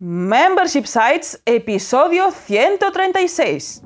Membership 0.00 0.86
Sites, 0.86 1.40
episodio 1.46 2.32
136. 2.32 3.80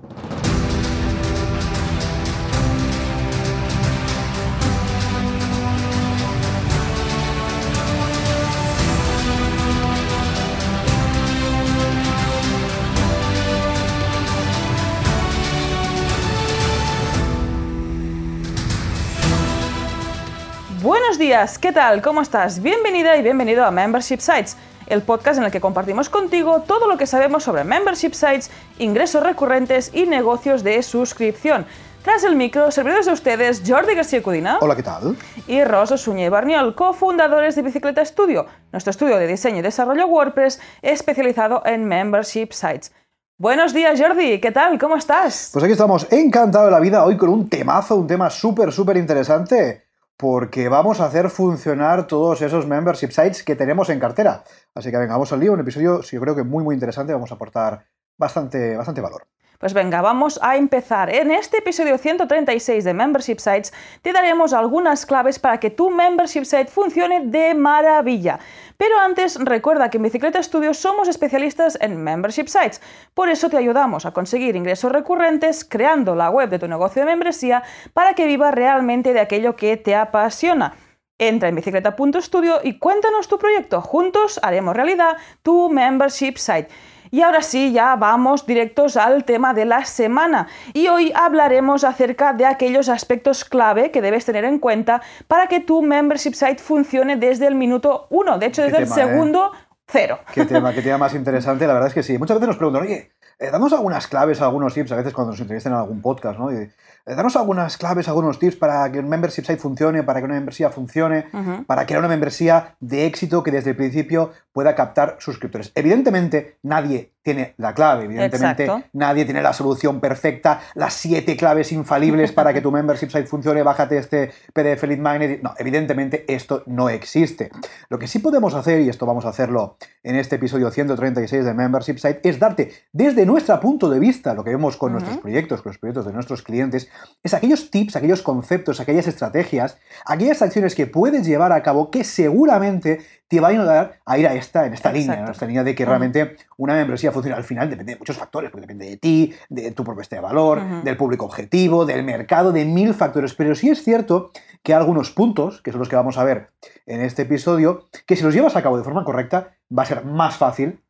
Buenos 20.81 21.19
días, 21.19 21.59
¿qué 21.59 21.71
tal? 21.71 22.01
¿Cómo 22.01 22.23
estás? 22.23 22.63
Bienvenida 22.63 23.15
y 23.19 23.23
bienvenido 23.23 23.63
a 23.67 23.71
Membership 23.71 24.21
Sites, 24.21 24.57
el 24.89 25.03
podcast 25.03 25.39
en 25.39 25.45
el 25.45 25.51
que 25.51 25.61
compartimos 25.61 26.09
contigo 26.09 26.63
todo 26.67 26.89
lo 26.89 26.97
que 26.97 27.07
sabemos 27.07 27.45
sobre 27.45 27.65
membership 27.65 28.13
sites, 28.13 28.51
ingresos 28.79 29.23
recurrentes 29.23 29.91
y 29.95 30.07
negocios 30.07 30.65
de 30.65 30.83
suscripción. 30.83 31.67
Tras 32.03 32.25
el 32.25 32.37
micro, 32.37 32.71
servidores 32.71 33.07
de 33.07 33.13
ustedes 33.13 33.63
Jordi 33.67 33.95
García 33.95 34.23
Cudina 34.23 34.59
Hola, 34.61 34.77
¿qué 34.77 34.83
tal? 34.83 35.17
y 35.47 35.63
Rosa 35.65 35.99
Suñé 35.99 36.31
Barniol, 36.31 36.75
cofundadores 36.75 37.55
de 37.57 37.63
Bicicleta 37.63 38.05
Studio, 38.05 38.47
nuestro 38.73 38.91
estudio 38.91 39.17
de 39.19 39.27
diseño 39.27 39.59
y 39.59 39.63
desarrollo 39.63 40.07
WordPress 40.07 40.61
especializado 40.81 41.63
en 41.67 41.85
membership 41.85 42.53
sites. 42.53 42.93
Buenos 43.37 43.73
días, 43.73 44.01
Jordi, 44.01 44.41
¿qué 44.41 44.51
tal? 44.51 44.79
¿Cómo 44.79 44.97
estás? 44.97 45.51
Pues 45.53 45.65
aquí 45.65 45.73
estamos, 45.73 46.07
encantado 46.11 46.65
de 46.65 46.71
la 46.71 46.81
vida, 46.81 47.05
hoy 47.05 47.17
con 47.17 47.29
un 47.29 47.49
temazo, 47.49 47.97
un 47.97 48.07
tema 48.07 48.31
súper, 48.31 48.73
súper 48.73 48.97
interesante, 48.97 49.88
porque 50.19 50.69
vamos 50.69 51.01
a 51.01 51.07
hacer 51.07 51.31
funcionar 51.31 52.09
todos 52.09 52.43
esos 52.43 52.67
membership 52.67 53.13
sites 53.13 53.45
que 53.45 53.55
tenemos 53.55 53.89
en 53.89 54.01
cartera. 54.01 54.43
Así 54.75 54.91
que 54.91 54.99
venga, 54.99 55.13
vamos 55.13 55.33
al 55.33 55.39
lío, 55.39 55.53
un 55.53 55.61
episodio, 55.61 56.03
yo 56.03 56.21
creo 56.21 56.35
que 56.35 56.43
muy, 56.43 56.65
muy 56.65 56.75
interesante, 56.75 57.13
vamos 57.13 57.31
a 57.31 57.37
aportar 57.37 57.87
bastante, 58.19 58.77
bastante 58.77 59.01
valor. 59.01 59.29
Pues 59.59 59.75
venga, 59.75 60.01
vamos 60.03 60.39
a 60.41 60.57
empezar. 60.57 61.13
En 61.13 61.33
este 61.33 61.59
episodio 61.59 61.99
136 61.99 62.85
de 62.85 62.95
Membership 62.95 63.39
Sites 63.39 63.73
te 64.03 64.13
daremos 64.13 64.53
algunas 64.53 65.05
claves 65.05 65.41
para 65.41 65.59
que 65.59 65.71
tu 65.71 65.91
Membership 65.91 66.45
Site 66.45 66.71
funcione 66.71 67.23
de 67.25 67.55
maravilla. 67.55 68.39
Pero 68.77 69.01
antes 69.01 69.35
recuerda 69.35 69.91
que 69.91 69.97
en 69.97 70.05
Bicicleta 70.05 70.41
Studio 70.41 70.75
somos 70.75 71.09
especialistas 71.09 71.77
en 71.81 71.97
Membership 71.97 72.47
Sites. 72.47 72.81
Por 73.15 73.31
eso 73.31 73.51
te 73.51 73.57
ayudamos 73.57 74.07
a 74.07 74.13
conseguir 74.13 74.55
ingresos 74.55 74.93
recurrentes 74.93 75.65
creando 75.65 76.15
la 76.15 76.31
web 76.31 76.51
de 76.51 76.61
tu 76.61 76.69
negocio 76.69 77.03
de 77.03 77.07
membresía 77.07 77.65
para 77.95 78.15
que 78.15 78.27
vivas 78.27 78.55
realmente 78.55 79.13
de 79.13 79.19
aquello 79.19 79.57
que 79.57 79.77
te 79.77 79.97
apasiona. 79.97 80.77
Entra 81.19 81.49
en 81.49 81.57
bicicleta.studio 81.57 82.61
y 82.63 82.79
cuéntanos 82.79 83.27
tu 83.27 83.41
proyecto. 83.41 83.81
Juntos 83.81 84.39
haremos 84.41 84.77
realidad 84.77 85.17
tu 85.43 85.69
membership 85.69 86.37
site. 86.37 86.69
Y 87.11 87.23
ahora 87.23 87.43
sí, 87.43 87.73
ya 87.73 87.97
vamos 87.97 88.47
directos 88.47 88.97
al 88.97 89.25
tema 89.25 89.55
de 89.55 89.65
la 89.65 89.85
semana. 89.85 90.49
Y 90.73 90.89
hoy 90.89 91.13
hablaremos 91.15 91.85
acerca 91.85 92.33
de 92.33 92.47
aquellos 92.47 92.89
aspectos 92.89 93.45
clave 93.45 93.91
que 93.91 94.03
debes 94.03 94.25
tener 94.25 94.45
en 94.45 94.59
cuenta 94.59 95.03
para 95.27 95.47
que 95.47 95.61
tu 95.61 95.83
membership 95.83 96.35
site 96.35 96.59
funcione 96.59 97.17
desde 97.17 97.47
el 97.47 97.55
minuto 97.55 98.07
1. 98.11 98.39
De 98.39 98.47
hecho, 98.47 98.63
desde 98.63 98.79
tema, 98.79 98.95
el 98.95 99.01
¿eh? 99.01 99.05
segundo, 99.05 99.53
cero. 99.87 100.19
Qué 100.33 100.45
tema, 100.45 100.73
qué 100.73 100.83
tema 100.83 100.99
más 100.99 101.15
interesante, 101.17 101.67
la 101.67 101.75
verdad 101.75 101.89
es 101.89 101.95
que 101.95 102.03
sí. 102.03 102.19
Muchas 102.19 102.37
veces 102.37 102.49
nos 102.49 102.57
preguntan, 102.57 102.83
oye, 102.83 103.11
eh, 103.39 103.51
danos 103.51 103.73
algunas 103.73 104.07
claves, 104.07 104.41
algunos 104.41 104.75
tips, 104.75 104.93
a 104.93 104.97
veces 104.97 105.13
cuando 105.13 105.33
nos 105.33 105.41
entrevistan 105.41 105.73
en 105.73 105.79
algún 105.79 106.03
podcast, 106.03 106.39
¿no? 106.39 106.53
Y, 106.53 106.71
danos 107.17 107.37
algunas 107.37 107.77
claves, 107.77 108.09
algunos 108.09 108.39
tips 108.39 108.57
para 108.57 108.91
que 108.91 108.99
un 108.99 109.09
membership 109.09 109.45
site 109.45 109.57
funcione, 109.59 110.03
para 110.03 110.21
que 110.21 110.25
una 110.27 110.35
membresía 110.35 110.71
funcione, 110.71 111.27
Ujú. 111.33 111.65
para 111.65 111.87
crear 111.87 112.01
una 112.01 112.09
membresía 112.09 112.77
de 112.81 113.07
éxito 113.07 113.43
que 113.43 113.51
desde 113.51 113.71
el 113.71 113.77
principio 113.77 114.33
pueda 114.53 114.75
captar 114.75 115.17
suscriptores. 115.21 115.71
Evidentemente, 115.75 116.59
nadie 116.63 117.13
tiene 117.23 117.55
la 117.59 117.75
clave, 117.75 118.05
evidentemente, 118.05 118.65
Exacto. 118.65 118.89
nadie 118.95 119.25
tiene 119.25 119.43
la 119.43 119.53
solución 119.53 120.01
perfecta, 120.01 120.61
las 120.75 120.95
siete 120.95 121.37
claves 121.37 121.73
infalibles 121.73 122.33
para 122.33 122.55
que 122.55 122.61
tu 122.61 122.73
membership 122.73 123.11
site 123.11 123.27
funcione, 123.27 123.63
bájate 123.63 123.99
este 123.99 124.31
PDF 124.55 124.83
Lead 124.85 124.99
Magnet. 124.99 125.43
No, 125.43 125.55
evidentemente 125.59 126.25
esto 126.27 126.63
no 126.67 126.89
existe. 126.89 127.51
Lo 127.91 127.99
que 127.99 128.09
sí 128.09 128.19
podemos 128.19 128.55
hacer, 128.55 128.81
y 128.81 128.89
esto 128.89 129.05
vamos 129.07 129.27
a 129.27 129.29
hacerlo 129.29 129.77
en 130.03 130.17
este 130.17 130.37
episodio 130.37 130.71
136 130.71 131.45
de 131.45 131.55
Membership 131.55 131.99
Site, 131.99 132.21
es 132.29 132.39
darte 132.39 132.73
desde 132.93 133.27
nuestro 133.27 133.61
punto 133.61 133.91
de 133.91 133.99
vista, 133.99 134.35
lo 134.35 134.43
que 134.43 134.51
vemos 134.51 134.77
con 134.77 134.93
nuestros 134.93 135.19
proyectos, 135.19 135.63
con 135.63 135.71
los 135.71 135.79
proyectos 135.79 136.07
de 136.07 136.13
nuestros 136.13 136.43
clientes, 136.43 136.89
es 137.23 137.35
aquellos 137.35 137.71
tips, 137.71 137.97
aquellos 137.97 138.23
conceptos, 138.23 138.81
aquellas 138.81 139.07
estrategias, 139.07 139.79
aquellas 140.07 140.41
acciones 140.41 140.75
que 140.75 140.87
puedes 140.87 141.27
llevar 141.27 141.53
a 141.53 141.63
cabo 141.63 141.91
que 141.91 142.05
seguramente 142.05 143.01
te 143.29 143.41
van 143.41 143.51
a 143.51 143.61
ayudar 143.61 144.01
a 144.07 144.19
ir 144.19 144.27
a 144.27 144.35
esta, 144.35 144.67
en 144.67 144.73
esta 144.73 144.91
línea. 144.91 145.17
¿no? 145.17 145.31
esta 145.31 145.47
línea 145.47 145.63
de 145.63 145.75
que 145.75 145.85
realmente 145.85 146.37
una 146.57 146.75
membresía 146.75 147.13
funcione. 147.13 147.37
Al 147.37 147.45
final 147.45 147.69
depende 147.69 147.93
de 147.93 147.99
muchos 147.99 148.17
factores, 148.17 148.51
porque 148.51 148.63
depende 148.63 148.87
de 148.89 148.97
ti, 148.97 149.35
de 149.49 149.71
tu 149.73 149.85
propuesta 149.85 150.17
de 150.17 150.23
valor, 150.23 150.83
del 150.83 150.97
público 150.97 151.27
objetivo, 151.27 151.85
del 151.85 152.05
mercado, 152.05 152.53
de 152.53 152.65
mil 152.65 152.95
factores. 152.95 153.35
Pero 153.35 153.55
sí 153.55 153.69
es 153.69 153.83
cierto 153.83 154.31
que 154.63 154.73
hay 154.73 154.79
algunos 154.79 155.11
puntos, 155.11 155.61
que 155.61 155.73
son 155.73 155.81
los 155.81 155.89
que 155.89 155.97
vamos 155.97 156.19
a 156.19 156.25
ver 156.25 156.51
en 156.87 157.03
este 157.03 157.23
episodio, 157.23 157.87
que 158.07 158.17
si 158.17 158.23
los 158.23 158.35
llevas 158.35 158.57
a 158.57 158.63
cabo 158.63 158.79
de 158.79 158.85
forma 158.85 159.05
correcta, 159.05 159.57
va 159.77 159.83
a 159.83 159.87
ser 159.87 160.05
más 160.05 160.37
fácil, 160.37 160.81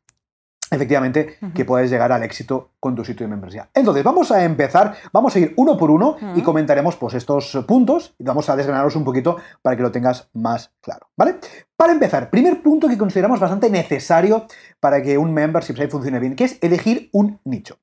efectivamente, 0.71 1.37
que 1.53 1.65
puedas 1.65 1.89
llegar 1.89 2.11
al 2.11 2.23
éxito 2.23 2.71
con 2.79 2.95
tu 2.95 3.03
sitio 3.03 3.25
de 3.25 3.31
membresía. 3.31 3.69
Entonces, 3.73 4.03
vamos 4.03 4.31
a 4.31 4.43
empezar, 4.43 4.95
vamos 5.11 5.35
a 5.35 5.39
ir 5.39 5.53
uno 5.57 5.77
por 5.77 5.91
uno 5.91 6.15
y 6.35 6.41
comentaremos 6.41 6.95
pues, 6.95 7.13
estos 7.13 7.57
puntos 7.67 8.15
y 8.17 8.23
vamos 8.23 8.49
a 8.49 8.55
desgranarlos 8.55 8.95
un 8.95 9.03
poquito 9.03 9.37
para 9.61 9.75
que 9.75 9.81
lo 9.83 9.91
tengas 9.91 10.29
más 10.33 10.71
claro, 10.81 11.07
¿vale? 11.17 11.35
Para 11.75 11.93
empezar, 11.93 12.29
primer 12.29 12.61
punto 12.61 12.89
que 12.89 12.97
consideramos 12.97 13.39
bastante 13.39 13.69
necesario 13.69 14.45
para 14.79 15.01
que 15.01 15.17
un 15.17 15.33
membership 15.33 15.75
site 15.75 15.87
funcione 15.87 16.19
bien, 16.19 16.35
que 16.35 16.43
es 16.43 16.57
elegir 16.61 17.09
un 17.13 17.39
nicho. 17.45 17.77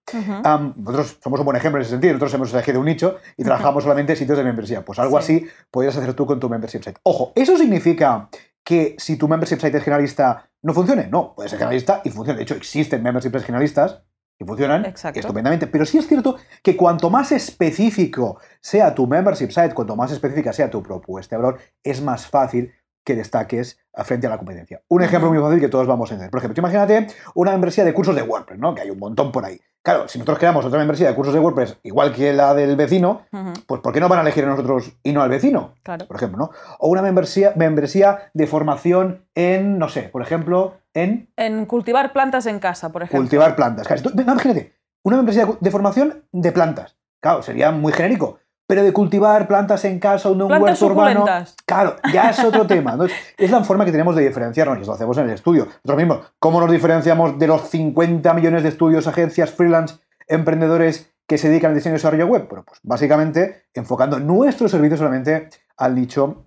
Nosotros 0.77 1.19
somos 1.23 1.41
un 1.41 1.47
buen 1.47 1.57
ejemplo 1.57 1.79
en 1.79 1.83
ese 1.83 1.93
sentido. 1.93 2.13
Nosotros 2.15 2.35
hemos 2.35 2.53
elegido 2.53 2.81
un 2.81 2.87
nicho 2.87 3.17
y 3.37 3.45
trabajamos 3.45 3.83
solamente 3.85 4.13
en 4.13 4.19
sitios 4.19 4.37
de 4.37 4.45
membresía. 4.45 4.85
Pues 4.85 4.99
algo 4.99 5.21
Sí. 5.21 5.37
así 5.37 5.47
podrías 5.71 5.97
hacer 5.97 6.13
tú 6.15 6.27
con 6.27 6.39
tu 6.41 6.49
membership 6.51 6.83
site. 6.83 7.01
Ojo, 7.05 7.33
¿eso 7.35 7.57
significa 7.57 8.29
que 8.63 8.97
si 8.99 9.17
tu 9.17 9.29
membership 9.29 9.61
site 9.61 9.79
es 9.79 9.85
generalista 9.85 10.51
no 10.67 10.75
funcione? 10.75 11.07
No, 11.07 11.33
puede 11.35 11.49
ser 11.49 11.59
generalista 11.59 12.03
y 12.05 12.11
funciona. 12.11 12.37
De 12.37 12.43
hecho, 12.43 12.57
existen 12.57 13.01
membership 13.01 13.29
sites 13.29 13.45
generalistas 13.45 14.03
que 14.37 14.45
funcionan 14.45 14.85
Exacto. 14.85 15.21
estupendamente. 15.21 15.69
Pero 15.69 15.87
sí 15.87 15.97
es 15.97 16.09
cierto 16.09 16.37
que 16.63 16.77
cuanto 16.77 17.09
más 17.09 17.31
específico 17.31 18.41
sea 18.61 18.93
tu 18.93 19.07
membership 19.07 19.51
site, 19.51 19.75
cuanto 19.75 19.95
más 19.95 20.11
específica 20.11 20.53
sea 20.53 20.69
tu 20.69 20.83
propuesta 20.83 21.37
de 21.37 21.43
valor, 21.43 21.61
es 21.85 22.03
más 22.03 22.27
fácil 22.27 22.73
que 23.07 23.15
destaques 23.15 23.79
frente 24.05 24.27
a 24.27 24.31
la 24.31 24.37
competencia. 24.37 24.83
Un 24.89 25.03
ejemplo 25.03 25.31
muy 25.31 25.39
fácil 25.39 25.61
que 25.61 25.69
todos 25.69 25.87
vamos 25.87 26.11
a 26.11 26.15
entender. 26.15 26.31
Por 26.33 26.39
ejemplo, 26.39 26.55
tú 26.57 26.61
imagínate 26.61 27.07
una 27.37 27.53
membresía 27.53 27.85
de 27.85 27.95
cursos 27.95 28.17
de 28.17 28.23
WordPress, 28.23 28.59
¿no? 28.59 28.75
Que 28.75 28.83
hay 28.83 28.91
un 28.91 28.99
montón 28.99 29.31
por 29.31 29.45
ahí. 29.45 29.61
Claro, 29.81 30.09
si 30.09 30.19
nosotros 30.19 30.41
creamos 30.41 30.65
otra 30.65 30.81
membresía 30.81 31.07
de 31.07 31.15
cursos 31.15 31.33
de 31.33 31.39
WordPress 31.39 31.79
igual 31.85 32.13
que 32.13 32.33
la 32.33 32.53
del 32.53 32.75
vecino, 32.75 33.23
pues 33.69 33.81
¿por 33.81 33.93
qué 33.93 34.01
no 34.01 34.09
van 34.09 34.19
a 34.19 34.23
elegir 34.23 34.45
a 34.45 34.49
nosotros 34.49 34.93
y 35.05 35.13
no 35.13 35.23
al 35.23 35.29
vecino? 35.31 35.77
Claro. 35.85 36.09
Por 36.09 36.17
ejemplo, 36.17 36.39
¿no? 36.39 36.51
O 36.81 36.89
una 36.89 37.01
membresía, 37.01 37.53
membresía 37.55 38.33
de 38.35 38.49
formación 38.49 39.25
en, 39.37 39.79
no 39.79 39.89
sé, 39.89 40.03
por 40.03 40.23
ejemplo, 40.23 40.75
en 40.93 41.31
En 41.37 41.67
cultivar 41.67 42.13
plantas 42.13 42.47
en 42.47 42.59
casa, 42.59 42.91
por 42.91 43.05
ejemplo. 43.05 43.21
cultivar 43.21 43.55
plantas. 43.55 43.87
Claro, 43.87 44.11
imagínate, 44.21 44.75
una 45.05 45.17
membresía 45.19 45.47
de 45.61 45.71
formación 45.71 46.25
de 46.33 46.51
plantas. 46.51 46.97
Claro, 47.21 47.43
sería 47.43 47.71
muy 47.71 47.93
genérico. 47.93 48.41
Pero 48.69 48.83
de 48.83 48.93
cultivar 48.93 49.47
plantas 49.47 49.85
en 49.85 49.99
casa 50.01 50.29
o 50.29 50.35
de 50.35 50.43
un 50.43 50.49
Plantas 50.49 50.83
huerto 50.83 50.87
urbano. 50.87 51.25
Claro, 51.65 51.97
ya 52.13 52.31
es 52.31 52.39
otro 52.43 52.67
tema. 52.67 52.97
¿no? 52.97 53.05
Es- 53.05 53.13
Es 53.39 53.51
la 53.51 53.63
forma 53.63 53.85
que 53.85 53.93
tenemos 53.93 54.17
de 54.17 54.27
diferenciarnos 54.27 54.79
y 54.79 54.83
eso 54.83 54.91
lo 54.91 54.95
hacemos 54.97 55.17
en 55.19 55.25
el 55.25 55.31
estudio. 55.31 55.67
Nosotros 55.67 55.97
mismos, 55.97 56.33
¿cómo 56.41 56.61
nos 56.61 56.71
diferenciamos 56.71 57.39
de 57.39 57.47
los 57.47 57.63
50 57.71 58.35
millones 58.35 58.63
de 58.65 58.69
estudios, 58.71 59.07
agencias, 59.07 59.51
freelance, 59.53 59.97
emprendedores 60.27 61.13
que 61.29 61.39
se 61.39 61.49
dedican 61.49 61.71
al 61.71 61.77
diseño 61.77 61.95
y 61.95 61.99
desarrollo 61.99 62.27
web? 62.27 62.47
Bueno, 62.49 62.65
pues 62.67 62.81
básicamente 62.83 63.67
enfocando 63.75 64.19
nuestro 64.19 64.69
servicio 64.69 64.97
solamente 64.97 65.49
al 65.77 65.95
nicho 65.95 66.47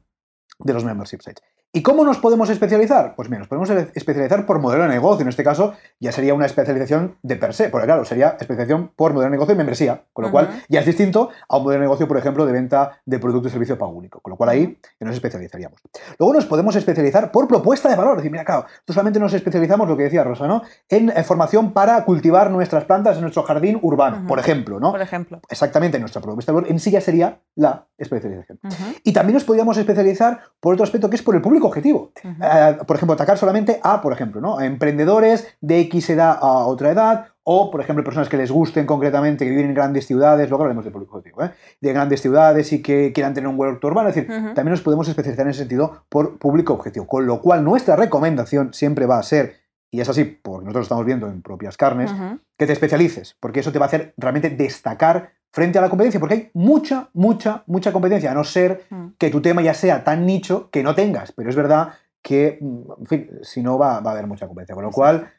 de 0.59 0.73
los 0.73 0.83
membership 0.83 1.19
sites. 1.21 1.43
¿Y 1.71 1.83
cómo 1.83 2.03
nos 2.03 2.17
podemos 2.17 2.49
especializar? 2.49 3.13
Pues 3.15 3.29
bien, 3.29 3.39
nos 3.39 3.47
podemos 3.47 3.69
especializar 3.69 4.47
por 4.47 4.57
modelo 4.57 4.83
de 4.83 4.89
negocio. 4.89 5.21
En 5.21 5.27
este 5.29 5.43
caso, 5.43 5.75
ya 5.99 6.11
sería 6.11 6.33
una 6.33 6.47
especialización 6.47 7.17
de 7.21 7.35
per 7.35 7.53
se, 7.53 7.69
porque 7.69 7.85
claro, 7.85 8.05
sería 8.05 8.29
especialización 8.39 8.91
por 8.95 9.13
modelo 9.13 9.29
de 9.29 9.35
negocio 9.37 9.53
y 9.53 9.57
membresía, 9.57 10.03
con 10.11 10.25
lo 10.25 10.31
cual 10.31 10.47
Ujú. 10.49 10.57
ya 10.67 10.79
es 10.79 10.87
distinto 10.87 11.29
a 11.47 11.57
un 11.57 11.63
modelo 11.63 11.81
de 11.81 11.85
negocio, 11.85 12.07
por 12.07 12.17
ejemplo, 12.17 12.47
de 12.47 12.53
venta 12.53 12.99
de 13.05 13.19
producto 13.19 13.49
y 13.49 13.51
servicio 13.51 13.77
pago 13.77 13.91
único, 13.91 14.19
con 14.19 14.31
lo 14.31 14.37
cual 14.37 14.49
ahí 14.49 14.79
nos 14.99 15.13
especializaríamos. 15.13 15.79
Luego 16.17 16.33
nos 16.33 16.47
podemos 16.47 16.75
especializar 16.75 17.31
por 17.31 17.47
propuesta 17.47 17.87
de 17.87 17.95
valor. 17.95 18.13
Es 18.13 18.17
decir, 18.17 18.31
mira, 18.31 18.45
claro, 18.45 18.61
nosotros 18.63 18.95
solamente 18.95 19.19
nos 19.19 19.33
especializamos, 19.33 19.87
lo 19.87 19.95
que 19.95 20.03
decía 20.03 20.23
Rosa, 20.23 20.47
¿no? 20.47 20.63
En, 20.89 21.09
eh, 21.09 21.23
formación 21.23 21.71
para 21.73 22.03
cultivar 22.03 22.49
nuestras 22.49 22.85
plantas 22.85 23.17
en 23.17 23.21
nuestro 23.21 23.43
jardín 23.43 23.77
urbano, 23.83 24.17
Ujú. 24.17 24.27
por 24.27 24.39
ejemplo, 24.39 24.79
¿no? 24.79 24.89
Por 24.89 25.01
ejemplo. 25.01 25.39
Exactamente, 25.47 25.99
nuestra 25.99 26.19
propuesta 26.19 26.51
de 26.51 26.55
valor 26.55 26.71
en 26.71 26.79
sí 26.79 26.89
ya 26.89 26.99
sería 27.01 27.41
la 27.53 27.85
especialización. 27.95 28.57
Ujú. 28.63 28.95
Y 29.03 29.13
también 29.13 29.35
nos 29.35 29.43
podríamos 29.43 29.77
especializar 29.77 30.39
por 30.59 30.73
otro 30.73 30.83
aspecto 30.83 31.11
que 31.11 31.15
es 31.17 31.21
por 31.21 31.35
el 31.35 31.41
público 31.43 31.58
objetivo. 31.67 32.11
Eh, 32.23 32.77
por 32.85 32.95
ejemplo, 32.95 33.13
atacar 33.13 33.37
solamente 33.37 33.79
a, 33.83 34.01
por 34.01 34.13
ejemplo, 34.13 34.41
¿no? 34.41 34.57
a 34.57 34.65
emprendedores 34.65 35.47
de 35.61 35.79
X 35.81 36.09
edad 36.11 36.37
a 36.41 36.65
otra 36.65 36.91
edad, 36.91 37.27
o, 37.43 37.71
por 37.71 37.81
ejemplo, 37.81 38.03
personas 38.03 38.29
que 38.29 38.37
les 38.37 38.51
gusten 38.51 38.85
concretamente, 38.85 39.43
que 39.43 39.49
viven 39.49 39.65
en 39.65 39.73
grandes 39.73 40.05
ciudades, 40.05 40.49
luego 40.49 40.63
hablaremos 40.63 40.85
de 40.85 40.91
público 40.91 41.17
objetivo, 41.17 41.43
¿eh? 41.43 41.51
de 41.81 41.93
grandes 41.93 42.21
ciudades 42.21 42.71
y 42.73 42.81
que 42.81 43.11
quieran 43.11 43.33
tener 43.33 43.47
un 43.47 43.59
huerto 43.59 43.87
urbano. 43.87 44.09
Es 44.09 44.15
decir, 44.15 44.29
también 44.53 44.71
nos 44.71 44.81
podemos 44.81 45.07
especializar 45.07 45.45
en 45.45 45.51
ese 45.51 45.59
sentido 45.59 46.03
por 46.09 46.37
público 46.37 46.73
objetivo. 46.73 47.07
Con 47.07 47.25
lo 47.25 47.41
cual, 47.41 47.63
nuestra 47.63 47.95
recomendación 47.95 48.73
siempre 48.73 49.07
va 49.07 49.17
a 49.17 49.23
ser 49.23 49.55
y 49.91 50.01
es 50.01 50.09
así, 50.09 50.23
porque 50.23 50.65
nosotros 50.65 50.75
lo 50.75 50.83
estamos 50.83 51.05
viendo 51.05 51.27
en 51.27 51.41
propias 51.41 51.75
carnes, 51.75 52.11
que 52.57 52.67
te 52.67 52.73
especialices, 52.73 53.35
porque 53.39 53.61
eso 53.61 53.71
te 53.71 53.79
va 53.79 53.85
a 53.85 53.87
hacer 53.87 54.13
realmente 54.17 54.49
destacar 54.51 55.31
frente 55.51 55.79
a 55.79 55.81
la 55.81 55.89
competencia, 55.89 56.19
porque 56.19 56.35
hay 56.35 56.51
mucha, 56.53 57.09
mucha, 57.13 57.63
mucha 57.67 57.91
competencia, 57.91 58.31
a 58.31 58.33
no 58.33 58.43
ser 58.43 58.85
mm. 58.89 59.07
que 59.17 59.29
tu 59.29 59.41
tema 59.41 59.61
ya 59.61 59.73
sea 59.73 60.03
tan 60.03 60.25
nicho 60.25 60.69
que 60.71 60.83
no 60.83 60.95
tengas, 60.95 61.31
pero 61.31 61.49
es 61.49 61.55
verdad 61.55 61.93
que, 62.21 62.57
mm, 62.61 62.91
en 62.99 63.05
fin, 63.07 63.29
si 63.41 63.61
no 63.61 63.77
va, 63.77 63.95
a 63.95 64.11
haber 64.11 64.27
mucha 64.27 64.47
competencia, 64.47 64.75
con 64.75 64.83
lo 64.83 64.91
cual 64.91 65.31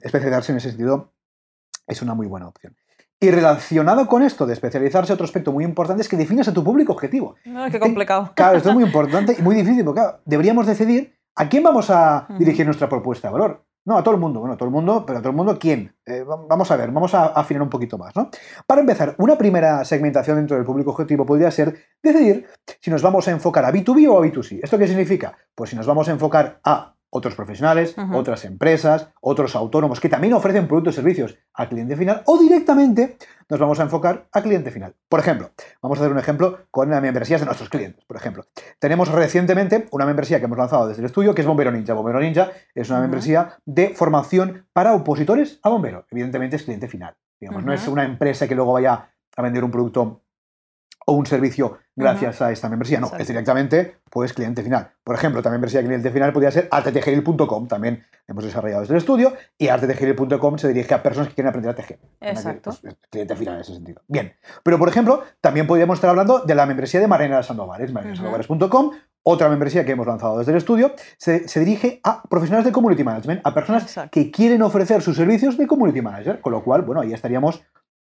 especializarse 0.00 0.50
en 0.50 0.58
ese 0.58 0.70
sentido 0.70 1.12
es 1.86 2.02
una 2.02 2.14
muy 2.14 2.26
buena 2.26 2.48
opción. 2.48 2.74
Y 3.20 3.30
relacionado 3.30 4.06
con 4.06 4.22
esto 4.22 4.44
de 4.44 4.52
especializarse, 4.52 5.12
otro 5.12 5.24
aspecto 5.24 5.52
muy 5.52 5.64
importante 5.64 6.02
es 6.02 6.08
que 6.08 6.16
defines 6.16 6.48
a 6.48 6.52
tu 6.52 6.64
público 6.64 6.92
objetivo. 6.92 7.36
No, 7.44 7.70
qué 7.70 7.78
complicado. 7.78 8.32
Claro, 8.34 8.58
esto 8.58 8.70
es 8.70 8.74
muy 8.74 8.84
importante 8.90 9.36
y 9.38 9.42
muy 9.42 9.54
difícil, 9.54 9.84
porque 9.84 10.02
deberíamos 10.24 10.66
decidir 10.66 11.16
a 11.36 11.48
quién 11.48 11.62
vamos 11.62 11.90
a 11.90 12.26
dirigir 12.38 12.66
nuestra 12.66 12.88
propuesta 12.88 13.28
de 13.28 13.32
valor. 13.32 13.65
No, 13.86 13.96
a 13.96 14.02
todo 14.02 14.14
el 14.14 14.20
mundo, 14.20 14.40
bueno, 14.40 14.54
a 14.54 14.56
todo 14.56 14.68
el 14.68 14.72
mundo, 14.72 15.04
pero 15.06 15.20
a 15.20 15.22
todo 15.22 15.30
el 15.30 15.36
mundo, 15.36 15.56
¿quién? 15.60 15.94
Eh, 16.04 16.24
vamos 16.26 16.68
a 16.72 16.76
ver, 16.76 16.90
vamos 16.90 17.14
a 17.14 17.26
afinar 17.26 17.62
un 17.62 17.70
poquito 17.70 17.96
más, 17.96 18.16
¿no? 18.16 18.30
Para 18.66 18.80
empezar, 18.80 19.14
una 19.18 19.38
primera 19.38 19.84
segmentación 19.84 20.38
dentro 20.38 20.56
del 20.56 20.66
público 20.66 20.90
objetivo 20.90 21.24
podría 21.24 21.52
ser 21.52 21.72
decidir 22.02 22.48
si 22.80 22.90
nos 22.90 23.00
vamos 23.00 23.28
a 23.28 23.30
enfocar 23.30 23.64
a 23.64 23.72
B2B 23.72 24.08
o 24.10 24.18
a 24.18 24.26
B2C. 24.26 24.58
¿Esto 24.60 24.76
qué 24.76 24.88
significa? 24.88 25.38
Pues 25.54 25.70
si 25.70 25.76
nos 25.76 25.86
vamos 25.86 26.08
a 26.08 26.10
enfocar 26.10 26.58
a 26.64 26.95
otros 27.10 27.34
profesionales, 27.34 27.94
otras 28.12 28.44
empresas, 28.44 29.08
otros 29.20 29.56
autónomos 29.56 30.00
que 30.00 30.08
también 30.08 30.34
ofrecen 30.34 30.66
productos 30.66 30.94
y 30.94 30.96
servicios 30.96 31.38
al 31.54 31.68
cliente 31.68 31.96
final 31.96 32.22
o 32.26 32.38
directamente 32.38 33.16
nos 33.48 33.60
vamos 33.60 33.80
a 33.80 33.84
enfocar 33.84 34.28
al 34.32 34.42
cliente 34.42 34.70
final. 34.70 34.94
Por 35.08 35.20
ejemplo, 35.20 35.50
vamos 35.80 35.98
a 35.98 36.02
hacer 36.02 36.12
un 36.12 36.18
ejemplo 36.18 36.66
con 36.70 36.90
las 36.90 37.00
membresías 37.00 37.40
de 37.40 37.46
nuestros 37.46 37.68
clientes. 37.68 38.04
Por 38.04 38.16
ejemplo, 38.16 38.44
tenemos 38.78 39.10
recientemente 39.10 39.86
una 39.92 40.04
membresía 40.04 40.38
que 40.38 40.46
hemos 40.46 40.58
lanzado 40.58 40.88
desde 40.88 41.02
el 41.02 41.06
estudio 41.06 41.34
que 41.34 41.42
es 41.42 41.46
Bombero 41.46 41.70
Ninja. 41.70 41.94
Bombero 41.94 42.20
Ninja 42.20 42.50
es 42.74 42.90
una 42.90 43.00
membresía 43.00 43.58
de 43.64 43.90
formación 43.90 44.66
para 44.72 44.94
opositores 44.94 45.60
a 45.62 45.68
bombero. 45.68 46.06
Evidentemente 46.10 46.56
es 46.56 46.64
cliente 46.64 46.88
final. 46.88 47.16
Digamos, 47.40 47.64
no 47.64 47.72
es 47.72 47.86
una 47.86 48.04
empresa 48.04 48.48
que 48.48 48.54
luego 48.54 48.72
vaya 48.72 49.10
a 49.36 49.42
vender 49.42 49.62
un 49.62 49.70
producto 49.70 50.22
o 51.06 51.12
un 51.14 51.24
servicio 51.24 51.78
gracias 51.94 52.42
a 52.42 52.52
esta 52.52 52.68
membresía. 52.68 53.00
No, 53.00 53.10
es 53.18 53.26
directamente 53.26 53.96
pues 54.10 54.32
cliente 54.32 54.62
final. 54.62 54.90
Por 55.02 55.14
ejemplo, 55.14 55.40
esta 55.40 55.50
membresía 55.50 55.82
cliente 55.82 56.10
final 56.10 56.32
podría 56.32 56.50
ser 56.50 56.68
artetejil.com, 56.70 57.68
también 57.68 58.04
hemos 58.28 58.44
desarrollado 58.44 58.82
desde 58.82 58.94
el 58.94 58.98
estudio, 58.98 59.32
y 59.56 59.68
artetejil.com 59.68 60.58
se 60.58 60.68
dirige 60.68 60.94
a 60.94 61.02
personas 61.02 61.28
que 61.28 61.34
quieren 61.34 61.48
aprender 61.48 61.70
a 61.70 61.74
tejer. 61.74 61.98
Exacto. 62.20 62.76
Pues, 62.82 62.96
cliente 63.08 63.36
final 63.36 63.54
en 63.54 63.60
ese 63.60 63.74
sentido. 63.74 64.02
Bien. 64.08 64.34
Pero, 64.62 64.78
por 64.78 64.88
ejemplo, 64.88 65.22
también 65.40 65.66
podríamos 65.66 65.96
estar 65.96 66.10
hablando 66.10 66.40
de 66.40 66.54
la 66.54 66.66
membresía 66.66 67.00
de 67.00 67.06
Marina 67.06 67.38
de 67.38 67.42
Sandovares, 67.44 67.92
marinasandovares.com, 67.92 68.90
otra 69.28 69.48
membresía 69.48 69.84
que 69.84 69.92
hemos 69.92 70.06
lanzado 70.06 70.38
desde 70.38 70.52
el 70.52 70.58
estudio, 70.58 70.94
se, 71.18 71.46
dirige 71.58 72.00
a 72.04 72.22
profesionales 72.22 72.64
de 72.64 72.72
community 72.72 73.02
management, 73.02 73.40
a 73.44 73.54
personas 73.54 73.98
que 74.10 74.30
quieren 74.30 74.62
ofrecer 74.62 75.02
sus 75.02 75.16
servicios 75.16 75.56
de 75.56 75.66
community 75.66 76.00
manager, 76.00 76.40
con 76.40 76.52
lo 76.52 76.62
cual, 76.62 76.82
bueno, 76.82 77.00
ahí 77.00 77.12
estaríamos 77.12 77.64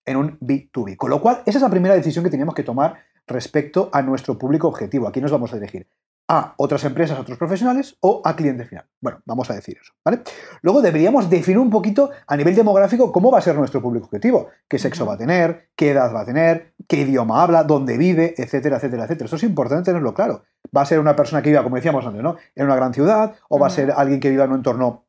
en 0.04 0.16
un 0.16 0.38
B2B. 0.40 0.96
Con 0.96 1.10
lo 1.10 1.20
cual, 1.20 1.42
esa 1.46 1.58
es 1.58 1.62
la 1.62 1.70
primera 1.70 1.94
decisión 1.94 2.24
que 2.24 2.30
tenemos 2.30 2.54
que 2.54 2.62
tomar 2.62 2.96
respecto 3.26 3.90
a 3.92 4.02
nuestro 4.02 4.38
público 4.38 4.68
objetivo. 4.68 5.08
Aquí 5.08 5.20
nos 5.20 5.32
vamos 5.32 5.52
a 5.52 5.56
dirigir 5.56 5.86
a 6.28 6.54
otras 6.56 6.84
empresas, 6.84 7.18
a 7.18 7.20
otros 7.20 7.36
profesionales 7.36 7.96
o 8.00 8.22
a 8.24 8.34
cliente 8.34 8.64
final. 8.64 8.86
Bueno, 9.00 9.20
vamos 9.26 9.50
a 9.50 9.54
decir 9.54 9.76
eso, 9.80 9.92
¿vale? 10.04 10.20
Luego 10.62 10.80
deberíamos 10.80 11.28
definir 11.28 11.58
un 11.58 11.68
poquito 11.68 12.10
a 12.26 12.36
nivel 12.36 12.54
demográfico 12.54 13.12
cómo 13.12 13.30
va 13.30 13.38
a 13.38 13.42
ser 13.42 13.56
nuestro 13.56 13.82
público 13.82 14.06
objetivo, 14.06 14.48
qué 14.66 14.78
sexo 14.78 15.04
va 15.04 15.14
a 15.14 15.18
tener, 15.18 15.68
qué 15.76 15.90
edad 15.90 16.14
va 16.14 16.22
a 16.22 16.24
tener, 16.24 16.74
qué 16.88 16.98
idioma 17.02 17.42
habla, 17.42 17.64
dónde 17.64 17.98
vive, 17.98 18.34
etcétera, 18.38 18.76
etcétera, 18.76 19.04
etcétera. 19.04 19.26
Eso 19.26 19.36
es 19.36 19.42
importante 19.42 19.84
tenerlo 19.84 20.14
claro. 20.14 20.44
Va 20.74 20.82
a 20.82 20.86
ser 20.86 20.98
una 20.98 21.14
persona 21.14 21.42
que 21.42 21.50
viva, 21.50 21.62
como 21.62 21.76
decíamos 21.76 22.06
antes, 22.06 22.22
¿no? 22.22 22.36
En 22.54 22.64
una 22.64 22.76
gran 22.76 22.94
ciudad 22.94 23.34
o 23.48 23.58
va 23.58 23.66
a 23.66 23.70
ser 23.70 23.92
alguien 23.94 24.18
que 24.18 24.30
viva 24.30 24.44
en 24.44 24.50
un 24.50 24.56
entorno 24.56 25.03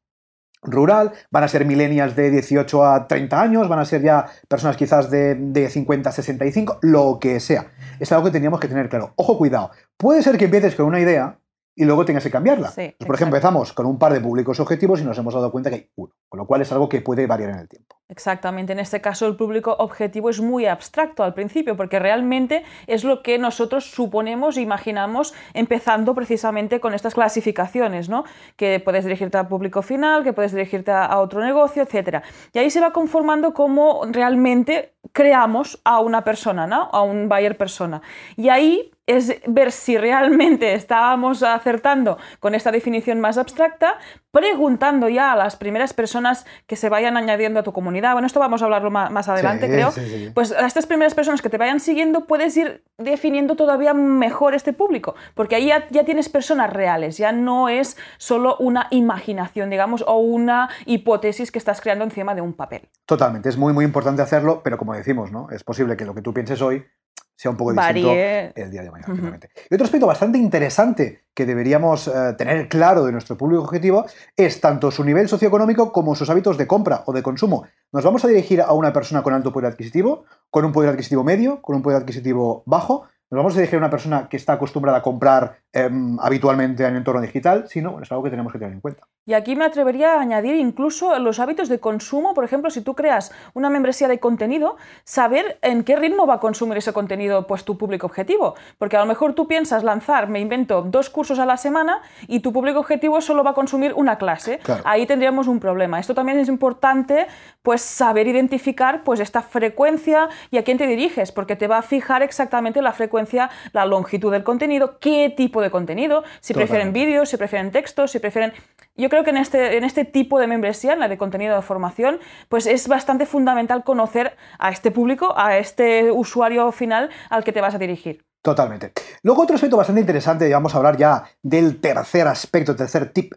rural, 0.61 1.11
van 1.31 1.43
a 1.43 1.47
ser 1.47 1.65
millennials 1.65 2.15
de 2.15 2.31
18 2.31 2.85
a 2.85 3.07
30 3.07 3.41
años, 3.41 3.67
van 3.67 3.79
a 3.79 3.85
ser 3.85 4.01
ya 4.01 4.25
personas 4.47 4.77
quizás 4.77 5.09
de, 5.09 5.35
de 5.35 5.69
50 5.69 6.09
a 6.09 6.13
65, 6.13 6.79
lo 6.81 7.19
que 7.19 7.39
sea. 7.39 7.71
Es 7.99 8.11
algo 8.11 8.25
que 8.25 8.31
teníamos 8.31 8.59
que 8.59 8.67
tener 8.67 8.89
claro. 8.89 9.13
Ojo, 9.15 9.37
cuidado. 9.37 9.71
Puede 9.97 10.23
ser 10.23 10.37
que 10.37 10.45
empieces 10.45 10.75
con 10.75 10.85
una 10.85 10.99
idea 10.99 11.37
y 11.75 11.83
luego 11.83 12.05
tengas 12.05 12.23
que 12.23 12.31
cambiarla. 12.31 12.71
por 12.71 13.15
ejemplo, 13.15 13.37
empezamos 13.37 13.73
con 13.73 13.85
un 13.85 13.99
par 13.99 14.13
de 14.13 14.21
públicos 14.21 14.59
objetivos 14.59 15.01
y 15.01 15.03
nos 15.03 15.17
hemos 15.17 15.33
dado 15.33 15.51
cuenta 15.51 15.69
que 15.69 15.75
hay 15.75 15.89
uno, 15.95 16.13
con 16.29 16.39
lo 16.39 16.47
cual 16.47 16.61
es 16.61 16.71
algo 16.71 16.87
que 16.87 17.01
puede 17.01 17.27
variar 17.27 17.49
en 17.49 17.59
el 17.59 17.67
tiempo. 17.67 17.97
Exactamente, 18.07 18.71
en 18.71 18.79
este 18.79 19.01
caso 19.01 19.27
el 19.27 19.35
público 19.35 19.75
objetivo 19.79 20.29
es 20.29 20.39
muy 20.39 20.67
abstracto 20.67 21.23
al 21.23 21.33
principio, 21.33 21.75
porque 21.75 21.99
realmente 21.99 22.63
es 22.87 23.03
lo 23.03 23.21
que 23.23 23.37
nosotros 23.37 23.91
suponemos 23.91 24.57
e 24.57 24.61
imaginamos 24.61 25.33
empezando 25.53 26.13
precisamente 26.13 26.79
con 26.79 26.93
estas 26.93 27.13
clasificaciones, 27.13 28.07
¿no? 28.07 28.23
Que 28.55 28.79
puedes 28.79 29.03
dirigirte 29.03 29.37
a 29.37 29.49
público 29.49 29.81
final, 29.81 30.23
que 30.23 30.33
puedes 30.33 30.53
dirigirte 30.53 30.91
a 30.91 31.17
otro 31.19 31.43
negocio, 31.43 31.83
etc. 31.83 32.23
Y 32.53 32.59
ahí 32.59 32.69
se 32.69 32.79
va 32.79 32.93
conformando 32.93 33.53
cómo 33.53 34.01
realmente 34.09 34.93
creamos 35.11 35.81
a 35.83 35.99
una 35.99 36.23
persona, 36.23 36.67
¿no? 36.67 36.89
A 36.91 37.01
un 37.01 37.27
buyer 37.27 37.57
persona. 37.57 38.01
Y 38.37 38.49
ahí 38.49 38.91
es 39.07 39.41
ver 39.45 39.71
si 39.71 39.97
realmente 39.97 40.73
estábamos 40.73 41.43
acertando 41.43 42.17
con 42.39 42.55
esta 42.55 42.71
definición 42.71 43.19
más 43.19 43.37
abstracta, 43.37 43.97
preguntando 44.31 45.07
ya 45.09 45.31
a 45.31 45.35
las 45.35 45.55
primeras 45.55 45.93
personas 45.93 46.45
que 46.67 46.75
se 46.75 46.89
vayan 46.89 47.15
añadiendo 47.15 47.59
a 47.59 47.63
tu 47.63 47.71
comunidad. 47.71 48.13
Bueno, 48.13 48.27
esto 48.27 48.39
vamos 48.39 48.61
a 48.61 48.65
hablarlo 48.65 48.91
más, 48.91 49.29
adelante, 49.29 49.67
creo. 49.67 49.93
Pues 50.33 50.51
a 50.51 50.65
estas 50.65 50.85
primeras 50.87 51.13
personas 51.13 51.41
que 51.41 51.49
te 51.49 51.57
vayan 51.57 51.79
siguiendo 51.79 52.25
puedes 52.25 52.57
ir 52.57 52.83
definiendo 52.97 53.55
todavía 53.55 53.93
mejor 53.93 54.55
este 54.55 54.73
público, 54.73 55.15
porque 55.35 55.55
ahí 55.55 55.67
ya, 55.67 55.87
ya 55.89 56.03
tienes 56.03 56.29
personas 56.29 56.71
reales, 56.71 57.17
ya 57.17 57.31
no 57.31 57.69
es 57.69 57.97
solo 58.17 58.57
una 58.57 58.87
imaginación, 58.89 59.69
digamos, 59.69 60.03
o 60.07 60.17
una 60.17 60.69
hipótesis 60.85 61.51
que 61.51 61.59
estás 61.59 61.81
creando 61.81 62.03
encima 62.03 62.35
de 62.35 62.41
un 62.41 62.53
papel. 62.53 62.89
Totalmente, 63.05 63.49
es 63.49 63.57
muy, 63.57 63.73
muy 63.73 63.85
importante 63.85 64.21
hacerlo, 64.21 64.61
pero 64.63 64.77
como 64.77 64.93
decimos, 64.93 65.31
¿no? 65.31 65.49
Es 65.51 65.63
posible 65.63 65.95
que 65.95 66.05
lo 66.05 66.15
que 66.15 66.21
tú 66.21 66.33
pienses 66.33 66.61
hoy 66.61 66.85
sea 67.35 67.51
un 67.51 67.57
poco 67.57 67.73
distinto 67.73 68.11
el 68.11 68.71
día 68.71 68.81
de 68.81 68.91
mañana. 68.91 69.39
Y 69.69 69.73
otro 69.73 69.85
aspecto 69.85 70.07
bastante 70.07 70.37
interesante 70.37 71.25
que 71.33 71.45
deberíamos 71.45 72.07
eh, 72.07 72.33
tener 72.37 72.69
claro 72.69 73.05
de 73.05 73.11
nuestro 73.11 73.37
público 73.37 73.63
objetivo 73.63 74.05
es 74.37 74.61
tanto 74.61 74.89
su 74.89 75.03
nivel 75.03 75.27
socioeconómico 75.27 75.91
como 75.91 76.15
sus 76.15 76.29
hábitos 76.29 76.57
de 76.57 76.65
compra 76.65 77.03
o 77.05 77.13
de 77.13 77.21
consumo. 77.21 77.65
¿Nos 77.91 78.03
vamos 78.03 78.23
a 78.23 78.29
dirigir 78.29 78.61
a 78.61 78.71
una 78.73 78.93
persona 78.93 79.21
con 79.21 79.33
alto 79.33 79.51
poder 79.51 79.71
adquisitivo, 79.71 80.25
con 80.49 80.63
un 80.63 80.71
poder 80.71 80.91
adquisitivo 80.91 81.23
medio, 81.23 81.61
con 81.61 81.75
un 81.75 81.81
poder 81.81 82.01
adquisitivo 82.01 82.63
bajo? 82.65 83.07
¿Nos 83.29 83.37
vamos 83.37 83.53
a 83.53 83.57
dirigir 83.57 83.75
a 83.75 83.79
una 83.79 83.89
persona 83.89 84.29
que 84.29 84.37
está 84.37 84.53
acostumbrada 84.53 84.99
a 84.99 85.01
comprar 85.01 85.57
em, 85.75 86.17
habitualmente 86.19 86.83
en 86.83 86.91
el 86.91 86.97
entorno 86.97 87.21
digital? 87.21 87.67
Si 87.67 87.81
no, 87.81 88.01
es 88.01 88.11
algo 88.11 88.23
que 88.23 88.31
tenemos 88.31 88.51
que 88.51 88.59
tener 88.59 88.73
en 88.73 88.81
cuenta. 88.81 89.03
Y 89.27 89.33
aquí 89.33 89.55
me 89.55 89.65
atrevería 89.65 90.13
a 90.13 90.21
añadir 90.21 90.55
incluso 90.55 91.17
los 91.17 91.39
hábitos 91.39 91.67
de 91.67 91.79
consumo. 91.79 92.35
Por 92.35 92.43
ejemplo, 92.43 92.69
si 92.69 92.81
tú 92.81 92.93
creas 92.93 93.31
una 93.55 93.71
membresía 93.71 94.07
de 94.07 94.19
contenido, 94.19 94.77
saber 95.03 95.57
en 95.63 95.83
qué 95.83 95.95
ritmo 95.95 96.27
va 96.27 96.35
a 96.35 96.39
consumir 96.39 96.77
ese 96.77 96.93
contenido 96.93 97.47
pues 97.47 97.65
tu 97.65 97.75
público 97.75 98.05
objetivo. 98.05 98.53
Porque 98.77 98.97
a 98.97 98.99
lo 98.99 99.07
mejor 99.07 99.33
tú 99.33 99.47
piensas 99.47 99.83
lanzar, 99.83 100.29
me 100.29 100.39
invento, 100.39 100.83
dos 100.83 101.09
cursos 101.09 101.39
a 101.39 101.47
la 101.47 101.57
semana 101.57 102.01
y 102.27 102.41
tu 102.41 102.53
público 102.53 102.79
objetivo 102.79 103.19
solo 103.19 103.43
va 103.43 103.51
a 103.51 103.53
consumir 103.55 103.93
una 103.95 104.19
clase. 104.19 104.59
Ahí 104.83 105.07
tendríamos 105.07 105.47
un 105.47 105.59
problema. 105.59 105.99
Esto 105.99 106.13
también 106.13 106.37
es 106.37 106.47
importante 106.47 107.25
pues 107.63 107.81
saber 107.81 108.27
identificar 108.27 109.03
pues 109.03 109.19
esta 109.19 109.41
frecuencia 109.41 110.29
y 110.51 110.57
a 110.59 110.63
quién 110.63 110.77
te 110.77 110.85
diriges, 110.85 111.31
porque 111.31 111.55
te 111.55 111.67
va 111.67 111.79
a 111.79 111.81
fijar 111.81 112.21
exactamente 112.21 112.83
la 112.83 112.93
frecuencia, 112.93 113.49
la 113.73 113.87
longitud 113.87 114.31
del 114.31 114.43
contenido, 114.43 114.99
qué 114.99 115.33
tipo 115.35 115.63
de 115.63 115.64
contenido, 115.71 116.23
si 116.39 116.53
prefieren 116.53 116.93
vídeos, 116.93 117.29
si 117.29 117.37
prefieren 117.37 117.71
textos, 117.71 118.11
si 118.11 118.19
prefieren... 118.19 118.53
Yo 118.95 119.09
creo 119.09 119.23
que 119.23 119.31
en 119.31 119.37
este, 119.37 119.77
en 119.77 119.83
este 119.83 120.05
tipo 120.05 120.39
de 120.39 120.47
membresía, 120.47 120.93
en 120.93 120.99
la 120.99 121.07
de 121.07 121.17
contenido 121.17 121.55
de 121.55 121.61
formación, 121.61 122.19
pues 122.49 122.65
es 122.65 122.87
bastante 122.87 123.25
fundamental 123.25 123.83
conocer 123.83 124.37
a 124.57 124.69
este 124.69 124.91
público, 124.91 125.33
a 125.37 125.57
este 125.57 126.11
usuario 126.11 126.71
final 126.71 127.09
al 127.29 127.43
que 127.43 127.51
te 127.51 127.61
vas 127.61 127.75
a 127.75 127.77
dirigir. 127.77 128.25
Totalmente. 128.41 128.91
Luego 129.23 129.41
otro 129.41 129.55
aspecto 129.55 129.75
bastante 129.75 130.01
interesante, 130.01 130.47
y 130.47 130.53
vamos 130.53 130.75
a 130.75 130.77
hablar 130.77 130.97
ya 130.97 131.23
del 131.41 131.81
tercer 131.81 132.27
aspecto, 132.27 132.75
tercer 132.75 133.11
tip 133.11 133.33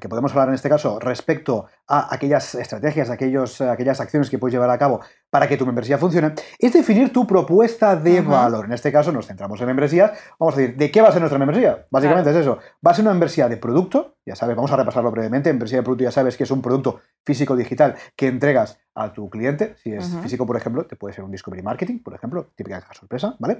que 0.00 0.08
podemos 0.08 0.32
hablar 0.32 0.48
en 0.48 0.54
este 0.54 0.68
caso 0.68 0.98
respecto 0.98 1.66
a 1.86 2.14
aquellas 2.14 2.54
estrategias, 2.54 3.10
aquellos, 3.10 3.60
aquellas 3.60 4.00
acciones 4.00 4.30
que 4.30 4.38
puedes 4.38 4.54
llevar 4.54 4.70
a 4.70 4.78
cabo 4.78 5.00
para 5.28 5.48
que 5.48 5.56
tu 5.56 5.66
membresía 5.66 5.98
funcione, 5.98 6.32
es 6.58 6.72
definir 6.72 7.12
tu 7.12 7.26
propuesta 7.26 7.96
de 7.96 8.20
valor. 8.20 8.64
En 8.64 8.72
este 8.72 8.90
caso 8.90 9.12
nos 9.12 9.26
centramos 9.26 9.60
en 9.60 9.66
membresías. 9.66 10.12
Vamos 10.38 10.54
a 10.54 10.60
decir, 10.60 10.76
¿de 10.76 10.90
qué 10.90 11.02
va 11.02 11.08
a 11.08 11.12
ser 11.12 11.20
nuestra 11.20 11.38
membresía? 11.38 11.86
Básicamente 11.90 12.30
es 12.30 12.36
eso. 12.36 12.58
Va 12.86 12.92
a 12.92 12.94
ser 12.94 13.04
una 13.04 13.12
membresía 13.12 13.48
de 13.48 13.56
producto, 13.56 14.16
ya 14.24 14.34
sabes, 14.34 14.56
vamos 14.56 14.72
a 14.72 14.76
repasarlo 14.76 15.10
brevemente. 15.10 15.50
Membresía 15.50 15.78
de 15.78 15.82
producto 15.82 16.04
ya 16.04 16.12
sabes 16.12 16.36
que 16.36 16.44
es 16.44 16.50
un 16.50 16.62
producto 16.62 17.00
físico 17.24 17.56
digital 17.56 17.96
que 18.16 18.28
entregas 18.28 18.78
a 18.94 19.12
tu 19.12 19.28
cliente. 19.28 19.74
Si 19.82 19.92
es 19.92 20.08
físico, 20.22 20.46
por 20.46 20.56
ejemplo, 20.56 20.86
te 20.86 20.96
puede 20.96 21.14
ser 21.14 21.24
un 21.24 21.32
Discovery 21.32 21.62
Marketing, 21.62 21.98
por 21.98 22.14
ejemplo, 22.14 22.50
típica 22.54 22.80
caja 22.80 22.94
sorpresa, 22.94 23.36
¿vale? 23.40 23.58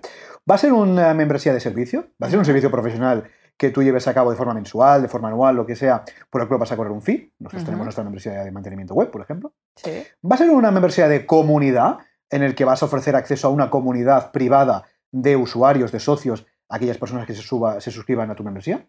Va 0.48 0.54
a 0.54 0.58
ser 0.58 0.72
una 0.72 1.12
membresía 1.12 1.52
de 1.52 1.60
servicio, 1.60 2.06
va 2.22 2.28
a 2.28 2.30
ser 2.30 2.38
un 2.38 2.44
servicio 2.44 2.70
profesional 2.70 3.24
que 3.56 3.70
tú 3.70 3.82
lleves 3.82 4.08
a 4.08 4.14
cabo 4.14 4.30
de 4.30 4.36
forma 4.36 4.54
mensual, 4.54 5.02
de 5.02 5.08
forma 5.08 5.28
anual, 5.28 5.56
lo 5.56 5.66
que 5.66 5.76
sea, 5.76 6.04
por 6.30 6.42
el 6.42 6.48
cual 6.48 6.60
vas 6.60 6.72
a 6.72 6.76
correr 6.76 6.92
un 6.92 7.02
fee. 7.02 7.32
Nosotros 7.38 7.64
tenemos 7.64 7.84
nuestra 7.84 8.04
membresía 8.04 8.44
de 8.44 8.50
mantenimiento 8.50 8.94
web, 8.94 9.10
por 9.10 9.22
ejemplo. 9.22 9.54
Sí. 9.76 10.02
Va 10.28 10.34
a 10.34 10.38
ser 10.38 10.50
una 10.50 10.70
membresía 10.70 11.08
de 11.08 11.24
comunidad, 11.26 11.98
en 12.30 12.42
el 12.42 12.54
que 12.54 12.64
vas 12.64 12.82
a 12.82 12.86
ofrecer 12.86 13.14
acceso 13.14 13.48
a 13.48 13.50
una 13.50 13.70
comunidad 13.70 14.32
privada 14.32 14.84
de 15.12 15.36
usuarios, 15.36 15.92
de 15.92 16.00
socios, 16.00 16.46
aquellas 16.68 16.98
personas 16.98 17.26
que 17.26 17.34
se, 17.34 17.42
suba, 17.42 17.80
se 17.80 17.90
suscriban 17.90 18.30
a 18.30 18.34
tu 18.34 18.42
membresía. 18.42 18.86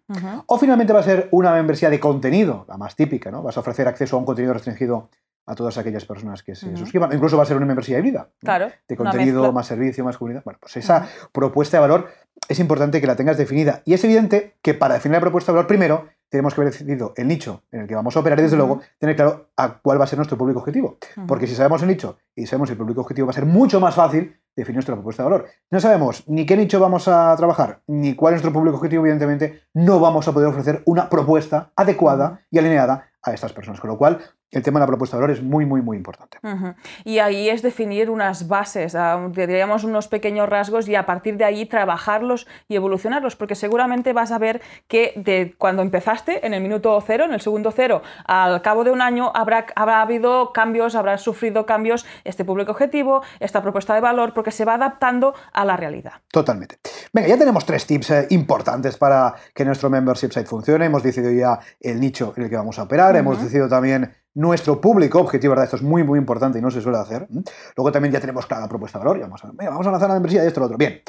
O 0.48 0.58
finalmente 0.58 0.94
va 0.94 1.00
a 1.00 1.04
ser 1.04 1.28
una 1.32 1.54
membresía 1.54 1.90
de 1.90 2.00
contenido, 2.00 2.66
la 2.68 2.78
más 2.78 2.96
típica, 2.96 3.32
¿no? 3.32 3.44
Vas 3.44 3.58
a 3.58 3.60
ofrecer 3.60 3.88
acceso 3.88 4.16
a 4.16 4.20
un 4.20 4.26
contenido 4.26 4.54
restringido 4.54 5.10
a 5.48 5.54
todas 5.54 5.78
aquellas 5.78 6.06
personas 6.06 6.42
que 6.42 6.56
se 6.56 6.68
Ujú. 6.70 6.78
suscriban. 6.78 7.12
O 7.12 7.14
incluso 7.14 7.38
va 7.38 7.44
a 7.44 7.46
ser 7.46 7.58
una 7.58 7.68
membresía 7.68 8.00
híbrida. 8.00 8.30
¿no? 8.42 8.46
Claro. 8.46 8.72
De 8.88 8.98
contenido, 8.98 9.52
más 9.52 9.68
servicio, 9.68 10.04
más 10.04 10.18
comunidad. 10.18 10.44
Bueno, 10.44 10.58
pues 10.60 10.76
esa 10.78 11.08
propuesta 11.32 11.78
de 11.78 11.82
valor 11.82 12.10
es 12.50 12.60
importante 12.60 13.00
que 13.00 13.06
la 13.08 13.16
tengas 13.16 13.38
definida. 13.38 13.82
Y 13.86 13.94
es 13.94 14.04
evidente 14.04 14.56
que 14.64 14.74
para 14.74 14.96
definir 14.96 15.18
la 15.18 15.22
propuesta 15.22 15.52
de 15.52 15.58
valor, 15.58 15.68
primero 15.68 16.08
tenemos 16.30 16.56
que 16.56 16.62
haber 16.62 16.74
decidido 16.74 17.14
el 17.16 17.28
nicho 17.28 17.62
en 17.72 17.82
el 17.82 17.88
que 17.88 17.94
vamos 17.94 18.16
a 18.18 18.20
operar 18.20 18.40
y, 18.40 18.42
desde 18.42 18.58
luego, 18.58 18.82
tener 18.98 19.16
claro 19.16 19.50
a 19.56 19.78
cuál 19.78 20.00
va 20.00 20.06
a 20.06 20.08
ser 20.08 20.18
nuestro 20.18 20.38
público 20.38 20.60
objetivo. 20.62 20.98
Porque 21.28 21.46
si 21.46 21.54
sabemos 21.54 21.82
el 21.84 21.90
nicho 21.90 22.18
y 22.36 22.48
sabemos 22.48 22.72
el 22.72 22.78
público 22.78 23.02
objetivo, 23.02 23.28
va 23.28 23.32
a 23.32 23.36
ser 23.36 23.46
mucho 23.46 23.80
más 23.80 23.94
fácil 23.94 24.36
definir 24.56 24.78
nuestra 24.78 24.96
propuesta 24.96 25.24
de 25.24 25.30
valor. 25.30 25.48
No 25.70 25.80
sabemos 25.80 26.24
ni 26.28 26.46
qué 26.46 26.56
nicho 26.56 26.80
vamos 26.80 27.08
a 27.08 27.36
trabajar, 27.38 27.82
ni 27.88 28.16
cuál 28.16 28.34
es 28.34 28.38
nuestro 28.38 28.54
público 28.54 28.78
objetivo, 28.78 29.04
evidentemente 29.04 29.64
no 29.74 30.00
vamos 30.00 30.28
a 30.28 30.32
poder 30.32 30.50
ofrecer 30.50 30.82
una 30.86 31.10
propuesta 31.10 31.72
adecuada 31.76 32.42
y 32.50 32.60
alineada 32.60 33.10
a 33.26 33.34
estas 33.34 33.54
personas. 33.54 33.80
Con 33.80 33.90
lo 33.90 33.98
cual, 33.98 34.20
el 34.52 34.64
tema 34.64 34.80
de 34.80 34.84
la 34.84 34.88
propuesta 34.88 35.18
de 35.18 35.22
valor 35.22 35.36
es 35.36 35.44
muy, 35.44 35.66
muy, 35.66 35.82
muy 35.82 35.98
importante. 35.98 36.38
Ujú. 36.42 36.76
Y 37.04 37.20
ahí 37.20 37.50
es 37.50 37.62
definir 37.62 38.10
unas 38.10 38.48
bases, 38.48 38.96
ah, 38.96 39.30
diríamos 39.32 39.84
unos 39.84 40.08
pequeños 40.08 40.48
rasgos 40.48 40.88
y 40.88 40.96
a 40.96 41.06
partir 41.06 41.36
de 41.38 41.44
ahí 41.44 41.66
trabajarlos 41.66 42.48
y 42.68 42.76
evolucionarlos, 42.76 43.36
porque 43.36 43.56
seguramente 43.56 44.14
vas 44.14 44.32
a 44.32 44.38
ver 44.38 44.62
que 44.88 45.14
de 45.18 45.56
cuando 45.58 45.82
empezaste, 45.82 46.46
en 46.46 46.54
el 46.54 46.62
minuto 46.62 47.02
cero, 47.06 47.26
en 47.26 47.34
el 47.34 47.42
segundo 47.42 47.72
cero, 47.72 48.02
al 48.26 48.62
cabo 48.62 48.84
de 48.84 48.92
un 48.92 49.02
año 49.02 49.32
habrá, 49.34 49.66
habrá 49.76 50.02
habido 50.02 50.54
cambios, 50.54 50.96
habrás 50.96 51.22
sufrido 51.22 51.66
cambios 51.66 52.06
este 52.24 52.46
público 52.46 52.72
objetivo, 52.72 53.24
esta 53.40 53.62
propuesta 53.62 53.94
de 53.94 54.02
valor, 54.02 54.34
porque 54.34 54.52
se 54.52 54.64
va 54.64 54.76
adaptando 54.76 55.34
a 55.52 55.66
la 55.66 55.76
realidad. 55.76 56.14
Totalmente. 56.32 56.78
Venga, 57.12 57.28
ya 57.28 57.38
tenemos 57.38 57.66
tres 57.66 57.86
tips 57.86 58.12
eh, 58.12 58.28
importantes 58.30 58.98
para 58.98 59.36
que 59.54 59.66
nuestro 59.66 59.90
membership 59.90 60.32
site 60.32 60.46
funcione. 60.46 60.86
Hemos 60.86 61.04
decidido 61.04 61.32
ya 61.32 61.60
el 61.80 62.00
nicho 62.00 62.34
en 62.38 62.44
el 62.44 62.50
que 62.50 62.56
vamos 62.56 62.80
a 62.80 62.84
operar. 62.84 63.15
Hemos 63.18 63.42
decidido 63.42 63.68
también 63.68 64.14
nuestro 64.34 64.80
público 64.82 65.20
objetivo, 65.20 65.52
¿verdad? 65.52 65.66
Esto 65.66 65.78
es 65.78 65.82
muy, 65.82 66.04
muy 66.04 66.20
importante 66.20 66.60
y 66.60 66.62
no 66.62 66.70
se 66.70 66.82
suele 66.82 66.98
hacer. 66.98 67.28
Luego 67.76 67.92
también 67.92 68.14
ya 68.14 68.20
tenemos 68.20 68.46
clara 68.46 68.64
la 68.64 68.70
propuesta 68.70 69.00
de 69.00 69.06
valor. 69.06 69.22
Vamos, 69.22 69.44
a, 69.44 69.48
venga, 69.54 69.72
vamos 69.72 69.88
a 69.88 69.92
lanzar 69.92 70.10
la 70.10 70.16
membresía 70.16 70.44
y 70.44 70.48
esto 70.48 70.60
y 70.60 70.62
lo 70.62 70.66
otro. 70.66 70.78
Bien. 70.78 71.02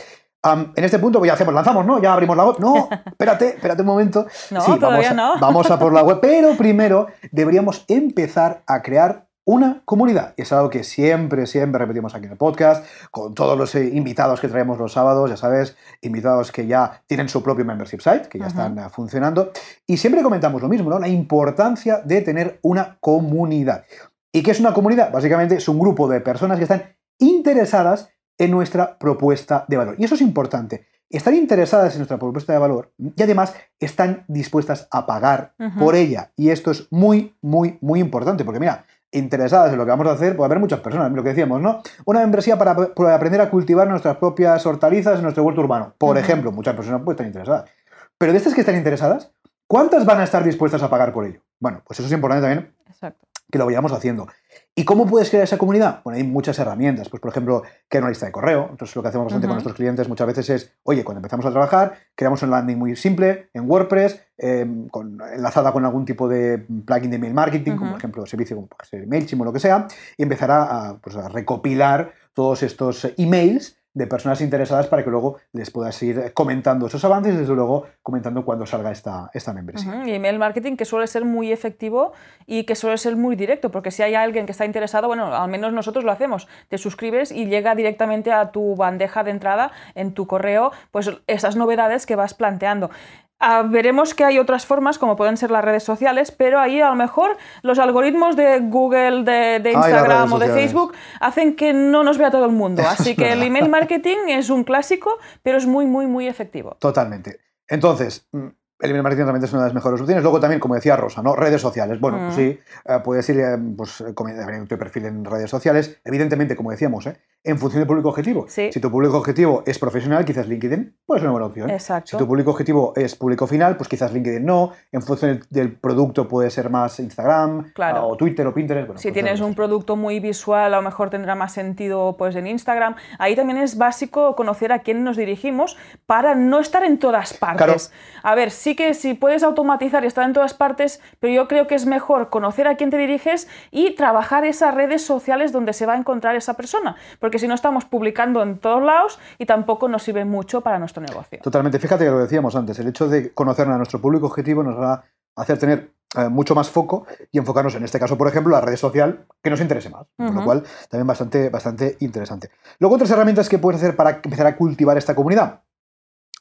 En 0.77 0.85
este 0.85 1.01
punto 1.01 1.19
pues 1.19 1.29
ya 1.29 1.35
hacemos, 1.35 1.53
lanzamos, 1.53 1.85
¿no? 1.85 2.01
Ya 2.01 2.13
abrimos 2.13 2.37
la 2.37 2.45
web. 2.45 2.57
No, 2.61 2.89
espérate, 3.07 3.49
espérate 3.57 3.83
un 3.83 3.89
momento. 3.89 4.27
No, 4.51 4.61
Sí, 4.61 4.79
todavía 4.79 5.11
vamos 5.11 5.11
a, 5.11 5.15
no. 5.15 5.41
Vamos 5.41 5.71
a 5.71 5.79
por 5.79 5.93
la 5.93 6.03
web, 6.03 6.19
pero 6.21 6.57
primero 6.57 7.09
deberíamos 7.33 7.85
empezar 7.89 8.63
a 8.67 8.81
crear 8.81 9.26
una 9.47 9.83
comunidad. 9.85 10.35
Y 10.37 10.43
es 10.43 10.53
algo 10.53 10.69
que 10.69 10.83
siempre, 10.83 11.47
siempre 11.47 11.79
repetimos 11.79 12.15
aquí 12.15 12.27
en 12.27 12.33
el 12.33 12.37
podcast, 12.37 12.85
con 13.13 13.33
todos 13.33 13.57
los 13.57 13.75
eh, 13.77 13.91
invitados 13.95 14.41
que 14.41 14.49
traemos 14.49 14.77
los 14.77 14.93
sábados, 14.93 15.31
ya 15.31 15.37
sabes, 15.37 15.77
invitados 16.03 16.51
que 16.51 16.67
ya 16.67 17.03
tienen 17.07 17.29
su 17.29 17.43
propio 17.43 17.65
membership 17.65 18.01
site, 18.01 18.29
que 18.29 18.41
ya 18.41 18.49
están 18.49 18.77
eh, 18.77 18.89
funcionando. 18.91 19.53
Y 19.87 19.97
siempre 19.97 20.23
comentamos 20.23 20.61
lo 20.61 20.69
mismo, 20.69 20.91
¿no? 20.91 20.99
La 20.99 21.09
importancia 21.09 22.03
de 22.05 22.23
tener 22.23 22.59
una 22.63 22.99
comunidad. 22.99 23.85
¿Y 24.33 24.43
qué 24.43 24.51
es 24.51 24.59
una 24.59 24.75
comunidad? 24.75 25.13
Básicamente 25.13 25.55
es 25.55 25.69
un 25.69 25.79
grupo 25.79 26.09
de 26.09 26.21
personas 26.21 26.59
que 26.59 26.65
están 26.65 26.83
interesadas 27.19 28.11
en 28.39 28.51
nuestra 28.51 28.99
propuesta 28.99 29.65
de 29.69 29.77
valor. 29.77 29.95
Y 29.97 30.05
eso 30.05 30.17
es 30.17 30.21
importante. 30.23 30.89
Están 31.09 31.37
interesadas 31.37 31.93
en 31.95 32.01
nuestra 32.01 32.19
propuesta 32.19 32.53
de 32.53 32.59
valor 32.59 32.93
y 32.99 33.23
además 33.23 33.55
están 33.79 34.25
dispuestas 34.27 34.89
a 34.91 35.07
pagar 35.07 35.55
por 35.79 35.95
ella. 35.95 36.33
Y 36.37 36.51
esto 36.51 36.73
es 36.73 36.89
muy, 36.91 37.37
muy, 37.41 37.79
muy 37.81 38.01
importante. 38.01 38.45
Porque 38.45 38.59
mira, 38.59 38.85
interesadas 39.17 39.73
en 39.73 39.79
lo 39.79 39.85
que 39.85 39.91
vamos 39.91 40.07
a 40.07 40.13
hacer, 40.13 40.37
puede 40.37 40.47
haber 40.47 40.59
muchas 40.59 40.81
personas, 40.81 41.11
lo 41.13 41.23
que 41.23 41.31
decíamos, 41.31 41.61
¿no? 41.61 41.83
Una 42.05 42.21
membresía 42.21 42.59
para, 42.59 42.75
para 42.75 43.15
aprender 43.15 43.41
a 43.41 43.51
cultivar 43.51 43.89
nuestras 43.89 44.17
propias 44.17 44.65
hortalizas 44.67 45.17
en 45.17 45.23
nuestro 45.23 45.43
huerto 45.43 45.61
urbano. 45.61 45.95
Por 45.99 46.19
ejemplo, 46.19 46.53
muchas 46.53 46.75
personas 46.75 47.03
pueden 47.03 47.15
estar 47.15 47.27
interesadas. 47.27 47.71
Pero 48.19 48.33
de 48.33 48.39
estas 48.39 48.55
que 48.55 48.61
están 48.61 48.77
interesadas, 48.77 49.31
¿cuántas 49.67 50.05
van 50.05 50.21
a 50.21 50.25
estar 50.25 50.45
dispuestas 50.45 50.83
a 50.83 50.91
pagar 50.91 51.13
por 51.13 51.27
ello? 51.27 51.41
Bueno, 51.61 51.83
pues 51.87 51.99
eso 51.99 52.07
es 52.07 52.13
importante 52.13 52.47
también 52.47 52.75
Exacto. 52.89 53.27
Que 53.51 53.59
lo 53.59 53.67
vayamos 53.67 53.93
haciendo. 53.93 54.27
¿Y 54.75 54.85
cómo 54.85 55.07
puedes 55.07 55.31
crear 55.31 55.45
esa 55.45 55.59
comunidad? 55.59 56.01
Bueno, 56.05 56.19
hay 56.19 56.25
muchas 56.25 56.59
herramientas. 56.59 57.09
Pues, 57.09 57.21
por 57.21 57.31
ejemplo, 57.31 57.63
crear 57.89 58.03
una 58.03 58.11
lista 58.11 58.27
de 58.27 58.33
correo. 58.33 58.69
Entonces, 58.71 58.95
lo 58.97 59.03
que 59.03 59.09
hacemos 59.09 59.27
bastante 59.27 59.47
con 59.47 59.55
nuestros 59.55 59.77
clientes 59.77 60.09
muchas 60.09 60.27
veces 60.27 60.51
es, 60.51 60.73
oye, 60.83 61.05
cuando 61.05 61.21
empezamos 61.21 61.47
a 61.47 61.51
trabajar, 61.51 61.95
creamos 62.15 62.43
un 62.43 62.51
landing 62.51 62.77
muy 62.77 62.97
simple 62.97 63.49
en 63.55 63.71
WordPress, 63.71 64.21
eh, 64.39 64.67
con, 64.91 65.19
enlazada 65.33 65.73
con 65.73 65.85
algún 65.85 66.05
tipo 66.05 66.29
de 66.29 66.59
plugin 66.85 67.11
de 67.11 67.17
email 67.17 67.35
marketing, 67.35 67.77
como 67.77 67.91
por 67.93 67.99
ejemplo 67.99 68.27
servicio 68.27 68.57
como 68.57 68.69
puede 68.69 68.89
ser 68.89 69.07
MailChimp 69.07 69.43
o 69.43 69.45
lo 69.45 69.53
que 69.53 69.61
sea, 69.61 69.87
y 70.17 70.23
empezará 70.23 70.65
a, 70.65 70.99
pues, 70.99 71.17
a 71.17 71.29
recopilar 71.29 72.13
todos 72.35 72.63
estos 72.63 73.09
emails 73.17 73.79
de 73.97 74.07
personas 74.07 74.43
interesadas 74.43 74.89
para 74.89 75.03
que 75.03 75.09
luego 75.09 75.39
les 75.55 75.71
puedas 75.71 76.03
ir 76.03 76.35
comentando 76.35 76.87
esos 76.87 77.03
avances 77.03 77.33
y 77.33 77.39
desde 77.39 77.55
luego 77.55 77.87
comentando 78.03 78.45
cuando 78.45 78.67
salga 78.67 78.93
esta, 78.93 79.31
esta 79.33 79.55
membresía. 79.55 79.91
Ujú, 79.91 80.07
Y 80.07 80.13
email 80.13 80.39
marketing 80.39 80.77
que 80.77 80.85
suele 80.85 81.07
ser 81.07 81.25
muy 81.25 81.51
efectivo 81.51 82.13
y 82.45 82.65
que 82.65 82.75
suele 82.75 82.99
ser 82.99 83.17
muy 83.17 83.37
directo, 83.37 83.71
porque 83.71 83.91
si 83.91 84.03
hay 84.03 84.15
alguien 84.15 84.45
que 84.45 84.53
está 84.53 84.67
interesado, 84.67 85.09
bueno, 85.09 85.35
al 85.35 85.49
menos 85.49 85.73
nosotros 85.73 86.05
lo 86.05 86.13
hacemos, 86.13 86.47
te 86.69 86.77
suscribes 86.77 87.33
y 87.33 87.47
llega 87.47 87.75
directamente 87.75 88.33
a 88.33 88.51
tu 88.51 88.77
bandeja 88.77 89.25
de 89.25 89.31
entrada 89.31 89.73
en 89.95 90.13
tu 90.13 90.27
correo, 90.27 90.73
pues 90.91 91.11
esas 91.27 91.57
novedades 91.57 92.05
que 92.05 92.17
vas 92.17 92.35
planteando. 92.35 92.91
Ah, 93.39 93.63
veremos 93.69 94.15
que 94.15 94.25
hay 94.25 94.39
otras 94.39 94.65
formas, 94.65 94.99
como 94.99 95.15
pueden 95.15 95.37
ser 95.37 95.51
las 95.51 95.63
redes 95.63 95.83
sociales, 95.83 96.31
pero 96.31 96.59
ahí 96.59 96.81
a 96.81 96.89
lo 96.89 96.95
mejor 96.95 97.37
los 97.63 97.79
algoritmos 97.79 98.35
de 98.35 98.61
Google, 98.61 99.25
de, 99.25 99.61
de 99.61 99.73
las 99.73 99.87
Instagram 99.87 100.33
o 100.33 100.39
de. 100.39 100.49
Facebook 100.49 100.95
hacen 101.21 101.55
que 101.55 101.75
no 101.75 102.03
nos 102.03 102.17
vea 102.17 102.31
todo 102.31 102.47
el 102.47 102.53
mundo. 102.53 102.83
Así 102.89 103.15
que 103.15 103.33
el 103.33 103.43
email 103.43 103.69
marketing 103.69 104.29
es 104.29 104.49
un 104.49 104.65
clásico, 104.65 105.19
pero 105.43 105.59
es 105.59 105.67
muy, 105.67 105.85
muy, 105.85 106.07
muy 106.07 106.27
efectivo. 106.27 106.77
Totalmente. 106.81 107.41
Entonces, 107.69 108.27
mm, 108.33 108.47
el 108.79 108.91
email 108.91 109.03
marketing 109.03 109.25
realmente 109.25 109.47
es 109.47 109.53
una 109.53 109.63
de 109.63 109.69
las 109.69 109.75
mejores 109.75 110.01
opciones. 110.01 110.23
Luego 110.23 110.39
también, 110.41 110.61
como 110.61 110.75
decía 110.75 110.97
Rosa, 110.97 111.23
¿no? 111.23 111.35
Redes 111.35 111.61
sociales. 111.63 111.99
Bueno, 112.01 112.19
pues 112.19 112.33
Mm. 112.35 112.37
sí, 112.37 112.59
eh, 112.85 112.99
puedes 113.03 113.29
ir 113.31 113.41
eh, 113.41 113.57
pues, 113.77 114.01
eh, 114.03 114.15
abriendo 114.43 114.67
tu 114.67 114.79
perfil 114.79 115.07
en 115.07 115.25
redes 115.25 115.49
sociales. 115.51 115.99
Evidentemente, 116.05 116.55
como 116.57 116.71
decíamos, 116.71 117.07
¿eh? 117.07 117.17
en 117.43 117.59
función 117.59 117.81
del 117.81 117.87
público 117.87 118.09
objetivo. 118.09 118.47
Sí. 118.49 118.71
Si 118.73 118.81
tu 118.81 118.91
público 118.91 119.17
objetivo 119.17 119.63
es 119.67 119.79
profesional, 119.79 120.25
quizás 120.25 120.49
LinkedIn 120.49 120.97
puede 121.07 121.21
ser 121.21 121.29
una 121.29 121.33
buena 121.33 121.47
opción. 121.47 121.71
Exacto. 121.71 122.11
Si 122.11 122.17
tu 122.17 122.27
público 122.27 122.51
objetivo 122.51 122.93
es 122.97 123.15
público 123.15 123.47
final, 123.47 123.77
pues 123.77 123.89
quizás 123.89 124.13
LinkedIn 124.13 124.45
no. 124.45 124.73
En 124.91 125.01
función 125.01 125.41
del, 125.51 125.73
producto 125.77 126.27
puede 126.27 126.51
ser 126.51 126.71
más 126.71 126.99
Instagram 126.99 127.73
Claro. 127.73 128.09
o 128.09 128.17
Twitter 128.17 128.47
o 128.49 128.53
Pinterest. 128.53 128.89
Bueno, 128.89 128.99
Si 129.01 129.09
pues 129.09 129.15
tienes 129.15 129.41
un 129.41 129.55
producto 129.55 129.95
muy 129.95 130.19
visual, 130.19 130.75
a 130.75 130.77
lo 130.79 130.83
mejor 130.83 131.09
tendrá 131.09 131.37
más 131.37 131.53
sentido 131.53 132.17
pues, 132.19 132.35
en 132.35 132.49
Instagram. 132.49 132.97
Ahí 133.21 133.37
también 133.37 133.59
es 133.59 133.79
básico 133.79 134.35
conocer 134.35 134.73
a 134.73 134.81
quién 134.81 135.05
nos 135.05 135.17
dirigimos 135.17 135.77
para 136.07 136.35
no 136.35 136.59
estar 136.59 136.83
en 136.83 136.99
todas 136.99 137.33
partes. 137.33 137.93
A 138.25 138.35
ver, 138.35 138.51
sí 138.67 138.75
que 138.75 138.95
si 138.95 139.15
puedes 139.15 139.45
automatizar 139.45 140.03
y 140.03 140.09
estar 140.09 140.25
en 140.25 140.33
todas 140.33 140.53
partes, 140.53 141.01
pero 141.21 141.33
yo 141.33 141.47
creo 141.47 141.69
que 141.69 141.77
es 141.77 141.87
mejor 141.87 142.31
conocer 142.31 142.67
a 142.67 142.77
quién 142.77 142.91
te 142.91 142.97
diriges 142.97 143.47
y 143.71 143.95
trabajar 143.95 144.45
esas 144.45 144.75
redes 144.75 145.07
sociales 145.07 145.53
donde 145.53 145.73
se 145.73 145.87
va 145.87 145.93
a 145.93 145.97
encontrar 145.97 146.35
esa 146.35 146.55
persona. 146.55 146.97
Porque 147.21 147.39
si 147.39 147.47
no 147.47 147.55
estamos 147.55 147.85
publicando 147.85 148.43
en 148.43 148.59
todos 148.59 148.83
lados 148.83 149.21
y 149.39 149.47
tampoco 149.47 149.89
nos 149.89 150.03
sirve 150.03 150.25
mucho 150.25 150.63
para 150.63 150.81
nuestro 150.81 151.01
negocio. 151.01 151.39
Totalmente. 151.45 151.79
Fíjate 151.79 152.07
que 152.07 152.11
lo 152.11 152.19
decíamos 152.19 152.57
antes, 152.57 152.77
el 152.81 152.89
hecho 152.89 153.09
de 153.09 153.33
conocer 153.33 153.69
a 153.69 153.77
nuestro 153.77 154.01
público 154.01 154.27
objetivo 154.27 154.65
nos 154.65 154.77
va 154.77 154.95
a 154.95 155.43
hacer 155.43 155.59
tener 155.59 155.93
eh, 156.17 156.29
mucho 156.29 156.57
más 156.57 156.69
foco 156.69 157.07
y 157.31 157.39
enfocarnos 157.39 157.77
en 157.77 157.85
este 157.85 158.01
caso, 158.01 158.19
por 158.19 158.27
ejemplo, 158.27 158.51
la 158.51 158.63
red 158.63 158.75
social 158.75 159.27
que 159.41 159.49
nos 159.49 159.61
interese 159.61 159.91
más. 159.91 160.09
Con 160.17 160.35
lo 160.35 160.45
cual, 160.45 160.65
también 160.91 161.07
bastante, 161.07 161.51
bastante 161.51 161.99
interesante. 162.01 162.51
Luego, 162.81 162.97
otras 162.97 163.13
herramientas 163.13 163.49
que 163.49 163.59
puedes 163.59 163.81
hacer 163.81 163.95
para 163.95 164.21
empezar 164.25 164.49
a 164.49 164.57
cultivar 164.57 164.99
esta 164.99 165.15
comunidad. 165.15 165.61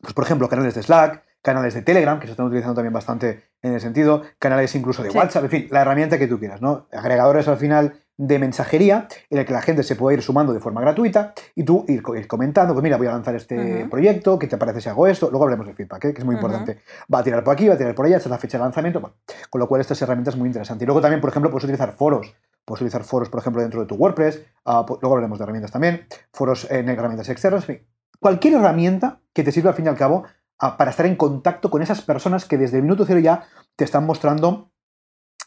Pues, 0.02 0.16
por 0.16 0.24
ejemplo, 0.24 0.50
canales 0.50 0.74
de 0.74 0.82
Slack, 0.82 1.24
canales 1.46 1.76
de 1.76 1.84
Telegram, 1.84 2.20
que 2.20 2.26
se 2.26 2.32
están 2.32 2.48
utilizando 2.48 2.74
también 2.74 2.92
bastante 2.94 3.44
en 3.62 3.74
el 3.74 3.80
sentido, 3.80 4.24
canales 4.40 4.74
incluso 4.76 5.04
de 5.04 5.12
Sí. 5.12 5.18
WhatsApp, 5.18 5.44
en 5.46 5.50
fin, 5.52 5.68
la 5.70 5.82
herramienta 5.82 6.18
que 6.18 6.26
tú 6.28 6.40
quieras, 6.40 6.60
¿no? 6.62 6.88
Agregadores 6.92 7.48
al 7.48 7.58
final 7.58 7.94
de 8.18 8.40
mensajería 8.40 9.08
en 9.30 9.38
el 9.40 9.46
que 9.46 9.52
la 9.54 9.62
gente 9.62 9.84
se 9.84 9.96
puede 9.96 10.18
ir 10.18 10.24
sumando 10.24 10.54
de 10.54 10.60
forma 10.62 10.80
gratuita 10.82 11.34
y 11.54 11.64
tú 11.64 11.84
ir, 11.88 12.02
co- 12.02 12.16
ir 12.16 12.28
comentando, 12.28 12.74
pues 12.74 12.82
mira, 12.82 12.98
voy 12.98 13.08
a 13.08 13.12
lanzar 13.12 13.36
este 13.36 13.86
proyecto, 13.92 14.40
¿qué 14.40 14.48
te 14.48 14.58
parece 14.58 14.82
si 14.82 14.90
hago 14.90 15.06
esto? 15.08 15.30
Luego 15.30 15.44
hablemos 15.44 15.68
del 15.68 15.76
feedback, 15.76 16.06
¿eh? 16.06 16.14
que 16.14 16.20
es 16.20 16.26
muy 16.26 16.36
importante. 16.36 16.80
Va 17.14 17.20
a 17.20 17.24
tirar 17.24 17.44
por 17.44 17.54
aquí, 17.54 17.68
va 17.68 17.76
a 17.76 17.78
tirar 17.78 17.94
por 17.94 18.06
allá, 18.06 18.18
esta 18.18 18.30
es 18.30 18.32
la 18.32 18.38
fecha 18.38 18.58
de 18.58 18.64
lanzamiento, 18.64 19.00
bueno, 19.02 19.16
con 19.50 19.60
lo 19.60 19.68
cual 19.68 19.82
estas 19.82 20.02
herramientas 20.02 20.36
muy 20.38 20.48
interesantes. 20.48 20.84
Y 20.84 20.86
luego 20.88 21.02
también, 21.02 21.22
por 21.22 21.30
ejemplo, 21.30 21.52
puedes 21.52 21.66
utilizar 21.66 21.92
foros. 21.94 22.34
Puedes 22.64 22.82
utilizar 22.82 23.04
foros, 23.04 23.30
por 23.30 23.42
ejemplo, 23.42 23.62
dentro 23.62 23.82
de 23.82 23.86
tu 23.88 23.96
WordPress, 23.96 24.42
ah, 24.66 24.84
pu- 24.88 24.98
luego 25.02 25.16
hablaremos 25.16 25.38
de 25.38 25.44
herramientas 25.44 25.72
también, 25.72 26.08
foros 26.34 26.72
en 26.72 26.90
herramientas 26.90 27.30
externas, 27.30 27.68
en 27.70 27.76
fin. 27.78 27.88
Cualquier 28.20 28.56
herramienta 28.56 29.20
que 29.34 29.44
te 29.44 29.52
sirva 29.52 29.72
al 29.72 29.76
fin 29.76 29.86
y 29.86 29.90
al 29.90 29.98
cabo 29.98 30.24
para 30.58 30.92
estar 30.92 31.06
en 31.06 31.16
contacto 31.16 31.70
con 31.70 31.82
esas 31.82 32.02
personas 32.02 32.46
que 32.46 32.58
desde 32.58 32.78
el 32.78 32.84
minuto 32.84 33.06
cero 33.06 33.20
ya 33.20 33.44
te 33.76 33.84
están 33.84 34.06
mostrando 34.06 34.72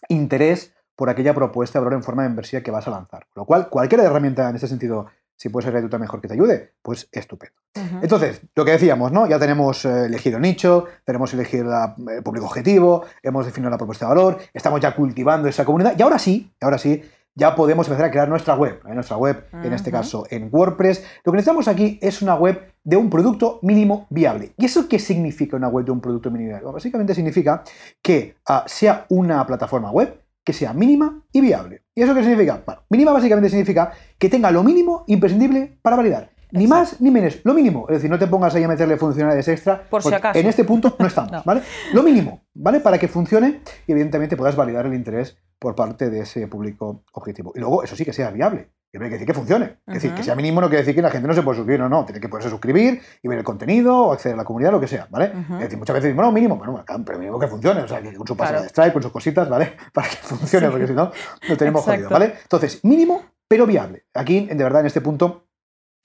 interés 0.08 0.74
por 0.96 1.08
aquella 1.10 1.34
propuesta 1.34 1.78
de 1.78 1.84
valor 1.84 1.98
en 1.98 2.02
forma 2.02 2.22
de 2.22 2.28
membresía 2.30 2.62
que 2.62 2.70
vas 2.70 2.86
a 2.88 2.90
lanzar. 2.90 3.26
Con 3.32 3.42
lo 3.42 3.46
cual, 3.46 3.68
cualquier 3.68 4.00
herramienta 4.00 4.48
en 4.48 4.56
este 4.56 4.66
sentido, 4.68 5.06
si 5.36 5.48
puede 5.48 5.64
ser 5.64 5.72
gratuita 5.72 5.98
mejor 5.98 6.20
que 6.20 6.26
te 6.28 6.34
ayude, 6.34 6.74
pues 6.82 7.08
estupendo. 7.12 7.54
Entonces, 8.02 8.40
lo 8.56 8.64
que 8.64 8.72
decíamos, 8.72 9.12
¿no? 9.12 9.26
Ya 9.28 9.38
tenemos 9.38 9.84
eh, 9.84 10.06
elegido 10.06 10.40
nicho, 10.40 10.86
tenemos 11.04 11.32
elegido 11.34 11.64
la- 11.66 11.94
el 12.16 12.22
público 12.24 12.46
objetivo, 12.46 13.04
hemos 13.22 13.46
definido 13.46 13.70
la 13.70 13.76
propuesta 13.78 14.06
de 14.06 14.14
valor, 14.14 14.38
estamos 14.52 14.80
ya 14.80 14.94
cultivando 14.96 15.46
esa 15.48 15.64
comunidad 15.64 15.94
y 15.96 16.02
ahora 16.02 16.18
sí, 16.18 16.52
ahora 16.60 16.78
sí, 16.78 17.02
ya 17.34 17.54
podemos 17.54 17.86
empezar 17.86 18.06
a 18.06 18.10
crear 18.10 18.28
nuestra 18.28 18.54
web. 18.54 18.80
¿eh? 18.88 18.94
Nuestra 18.94 19.16
web, 19.16 19.46
en 19.52 19.72
este 19.72 19.90
caso, 19.92 20.24
en 20.30 20.48
WordPress. 20.50 21.04
Lo 21.24 21.32
que 21.32 21.36
necesitamos 21.36 21.68
aquí 21.68 21.98
es 22.02 22.20
una 22.20 22.34
web 22.34 22.74
de 22.82 22.96
un 22.96 23.10
producto 23.10 23.60
mínimo 23.62 24.06
viable. 24.10 24.54
¿Y 24.56 24.64
eso 24.64 24.88
qué 24.88 24.98
significa 24.98 25.56
una 25.56 25.68
web 25.68 25.84
de 25.84 25.92
un 25.92 26.00
producto 26.00 26.30
mínimo 26.30 26.50
viable? 26.50 26.72
básicamente 26.72 27.14
significa 27.14 27.62
que 28.02 28.36
ah, 28.48 28.64
sea 28.66 29.06
una 29.10 29.46
plataforma 29.46 29.90
web 29.90 30.20
que 30.44 30.52
sea 30.52 30.72
mínima 30.72 31.22
y 31.30 31.40
viable. 31.40 31.84
¿Y 31.94 32.02
eso 32.02 32.14
qué 32.14 32.22
significa? 32.22 32.62
Bueno, 32.64 32.82
mínima 32.88 33.12
básicamente 33.12 33.50
significa 33.50 33.92
que 34.18 34.28
tenga 34.28 34.50
lo 34.50 34.64
mínimo 34.64 35.04
imprescindible 35.06 35.78
para 35.82 35.96
validar. 35.96 36.30
Ni 36.50 36.66
más 36.66 37.00
ni 37.00 37.10
menos, 37.10 37.40
lo 37.44 37.52
mínimo. 37.52 37.86
Es 37.88 37.96
decir, 37.96 38.10
no 38.10 38.18
te 38.18 38.26
pongas 38.26 38.54
ahí 38.54 38.64
a 38.64 38.68
meterle 38.68 38.96
funcionalidades 38.96 39.48
extra. 39.48 39.82
Por 39.88 40.02
si 40.02 40.14
acaso. 40.14 40.38
En 40.38 40.46
este 40.46 40.64
punto 40.64 40.96
no 40.98 41.06
estamos, 41.06 41.30
¿vale? 41.44 41.60
Lo 41.92 42.02
mínimo, 42.02 42.46
¿vale? 42.54 42.80
Para 42.80 42.98
que 42.98 43.08
funcione 43.08 43.60
y 43.86 43.92
evidentemente 43.92 44.36
puedas 44.36 44.56
validar 44.56 44.86
el 44.86 44.94
interés 44.94 45.36
por 45.58 45.74
parte 45.74 46.10
de 46.10 46.20
ese 46.20 46.46
público 46.46 47.04
objetivo. 47.12 47.52
Y 47.54 47.60
luego, 47.60 47.82
eso 47.82 47.96
sí, 47.96 48.04
que 48.04 48.12
sea 48.12 48.30
viable. 48.30 48.70
Que 48.90 48.96
hay 48.96 49.04
que 49.04 49.10
decir 49.10 49.26
que 49.26 49.34
funcione. 49.34 49.80
Es 49.86 49.94
decir, 49.94 50.14
que 50.14 50.22
sea 50.22 50.34
mínimo 50.34 50.62
no 50.62 50.68
quiere 50.68 50.80
decir 50.82 50.94
que 50.94 51.02
la 51.02 51.10
gente 51.10 51.28
no 51.28 51.34
se 51.34 51.42
puede 51.42 51.56
suscribir 51.56 51.82
o 51.82 51.90
no. 51.90 52.06
Tiene 52.06 52.20
que 52.20 52.28
poderse 52.28 52.48
suscribir 52.48 53.02
y 53.22 53.28
ver 53.28 53.38
el 53.38 53.44
contenido 53.44 53.94
o 53.94 54.12
acceder 54.12 54.34
a 54.34 54.38
la 54.38 54.44
comunidad, 54.44 54.72
lo 54.72 54.80
que 54.80 54.88
sea, 54.88 55.06
¿vale? 55.10 55.26
Es 55.26 55.58
decir, 55.60 55.78
muchas 55.78 55.92
veces 55.92 56.04
decimos, 56.04 56.24
no, 56.24 56.32
mínimo, 56.32 56.56
bueno, 56.56 56.82
pero 57.04 57.18
mínimo 57.18 57.38
que 57.38 57.48
funcione. 57.48 57.82
O 57.82 57.88
sea, 57.88 58.00
que 58.00 58.14
con 58.14 58.26
su 58.26 58.34
pasada 58.34 58.62
de 58.62 58.68
strike, 58.68 58.94
con 58.94 59.02
sus 59.02 59.12
cositas, 59.12 59.46
¿vale? 59.46 59.76
Para 59.92 60.08
que 60.08 60.16
funcione, 60.16 60.70
porque 60.70 60.86
si 60.86 60.94
no, 60.94 61.12
lo 61.48 61.56
tenemos 61.58 61.84
jodido, 61.84 62.08
¿vale? 62.08 62.32
Entonces, 62.42 62.82
mínimo, 62.82 63.26
pero 63.46 63.66
viable. 63.66 64.06
Aquí, 64.14 64.46
de 64.46 64.64
verdad, 64.64 64.80
en 64.80 64.86
este 64.86 65.02
punto, 65.02 65.48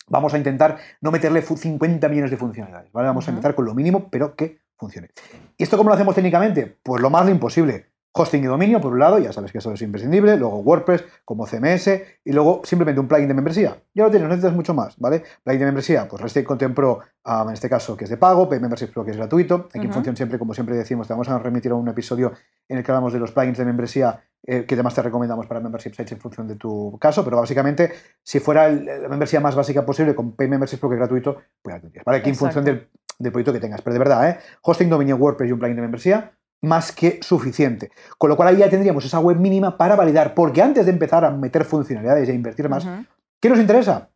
vamos 0.07 0.33
a 0.33 0.37
intentar 0.37 0.77
no 0.99 1.09
meterle 1.09 1.41
50 1.41 2.09
millones 2.09 2.31
de 2.31 2.37
funcionalidades, 2.37 2.91
¿vale? 2.91 3.07
Vamos 3.07 3.25
a 3.27 3.31
empezar 3.31 3.55
con 3.55 3.63
lo 3.63 3.73
mínimo, 3.73 4.09
pero 4.09 4.35
que 4.35 4.59
funcione. 4.75 5.11
¿Y 5.57 5.63
esto 5.63 5.77
cómo 5.77 5.89
lo 5.89 5.95
hacemos 5.95 6.15
técnicamente? 6.15 6.77
Pues 6.83 7.01
lo 7.01 7.09
más 7.09 7.29
imposible. 7.29 7.92
Hosting 8.15 8.43
y 8.43 8.47
dominio, 8.47 8.79
por 8.79 8.93
un 8.93 8.99
lado, 8.99 9.17
ya 9.17 9.33
sabes 9.33 9.51
que 9.51 9.57
eso 9.57 9.71
es 9.73 9.81
imprescindible, 9.81 10.37
luego 10.37 10.59
WordPress 10.59 11.03
como 11.25 11.47
CMS 11.47 11.87
y 12.23 12.31
luego 12.31 12.61
simplemente 12.63 12.99
un 12.99 13.07
plugin 13.07 13.27
de 13.27 13.33
membresía. 13.33 13.75
Ya 13.93 14.03
lo 14.03 14.11
tienes, 14.11 14.27
no 14.27 14.35
necesitas 14.35 14.55
mucho 14.55 14.73
más, 14.73 14.95
¿vale? 14.99 15.23
Plugin 15.43 15.59
de 15.59 15.65
membresía, 15.65 16.07
pues 16.07 16.21
Restate 16.21 16.45
Content 16.45 16.75
Pro, 16.75 16.99
en 17.25 17.53
este 17.53 17.67
caso, 17.69 17.97
que 17.97 18.03
es 18.03 18.09
de 18.11 18.17
pago, 18.17 18.47
Pay 18.47 18.59
Membership 18.59 18.93
Pro, 18.93 19.03
que 19.03 19.11
es 19.11 19.17
gratuito. 19.17 19.67
Aquí 19.73 19.85
en 19.85 19.91
función 19.91 20.15
siempre, 20.15 20.37
como 20.37 20.53
siempre 20.53 20.75
decimos, 20.75 21.07
te 21.07 21.13
vamos 21.13 21.27
a 21.29 21.39
remitir 21.39 21.71
a 21.71 21.75
un 21.75 21.87
episodio 21.87 22.33
en 22.67 22.77
el 22.77 22.83
que 22.83 22.91
hablamos 22.91 23.13
de 23.13 23.19
los 23.19 23.31
plugins 23.31 23.57
de 23.57 23.65
membresía 23.65 24.21
eh, 24.45 24.65
que 24.65 24.75
además 24.75 24.93
te 24.93 25.01
recomendamos 25.01 25.47
para 25.47 25.61
membership 25.61 25.91
sites 25.91 26.11
en 26.11 26.19
función 26.19 26.47
de 26.49 26.55
tu 26.55 26.97
caso, 26.99 27.23
pero 27.23 27.37
básicamente, 27.37 27.93
si 28.21 28.41
fuera 28.41 28.69
la 28.69 29.07
membresía 29.07 29.39
más 29.39 29.55
básica 29.55 29.85
posible 29.85 30.13
con 30.13 30.35
Pay 30.35 30.49
Membership 30.49 30.79
Pro, 30.79 30.89
que 30.89 30.95
es 30.95 30.99
gratuito, 30.99 31.37
pues 31.61 31.81
ya 31.81 32.01
¿vale? 32.05 32.17
Aquí 32.17 32.29
en 32.29 32.35
función 32.35 32.65
del, 32.65 32.89
del 33.19 33.31
proyecto 33.31 33.53
que 33.53 33.61
tengas. 33.61 33.81
Pero 33.81 33.93
de 33.93 33.99
verdad, 33.99 34.29
¿eh? 34.29 34.39
Hosting, 34.61 34.89
dominio, 34.89 35.15
WordPress 35.15 35.49
y 35.49 35.53
un 35.53 35.59
plugin 35.59 35.77
de 35.77 35.81
membresía, 35.81 36.33
más 36.63 36.91
que 36.91 37.19
suficiente. 37.21 37.91
Con 38.17 38.29
lo 38.29 38.35
cual 38.35 38.49
ahí 38.49 38.57
ya 38.57 38.69
tendríamos 38.69 39.05
esa 39.05 39.19
web 39.19 39.37
mínima 39.37 39.77
para 39.77 39.95
validar, 39.95 40.33
porque 40.33 40.61
antes 40.61 40.85
de 40.85 40.91
empezar 40.91 41.23
a 41.25 41.29
meter 41.29 41.65
funcionalidades 41.65 42.27
y 42.27 42.31
a 42.31 42.35
invertir 42.35 42.69
más, 42.69 42.87
¿qué 43.39 43.49
nos 43.49 43.59
interesa? 43.59 44.09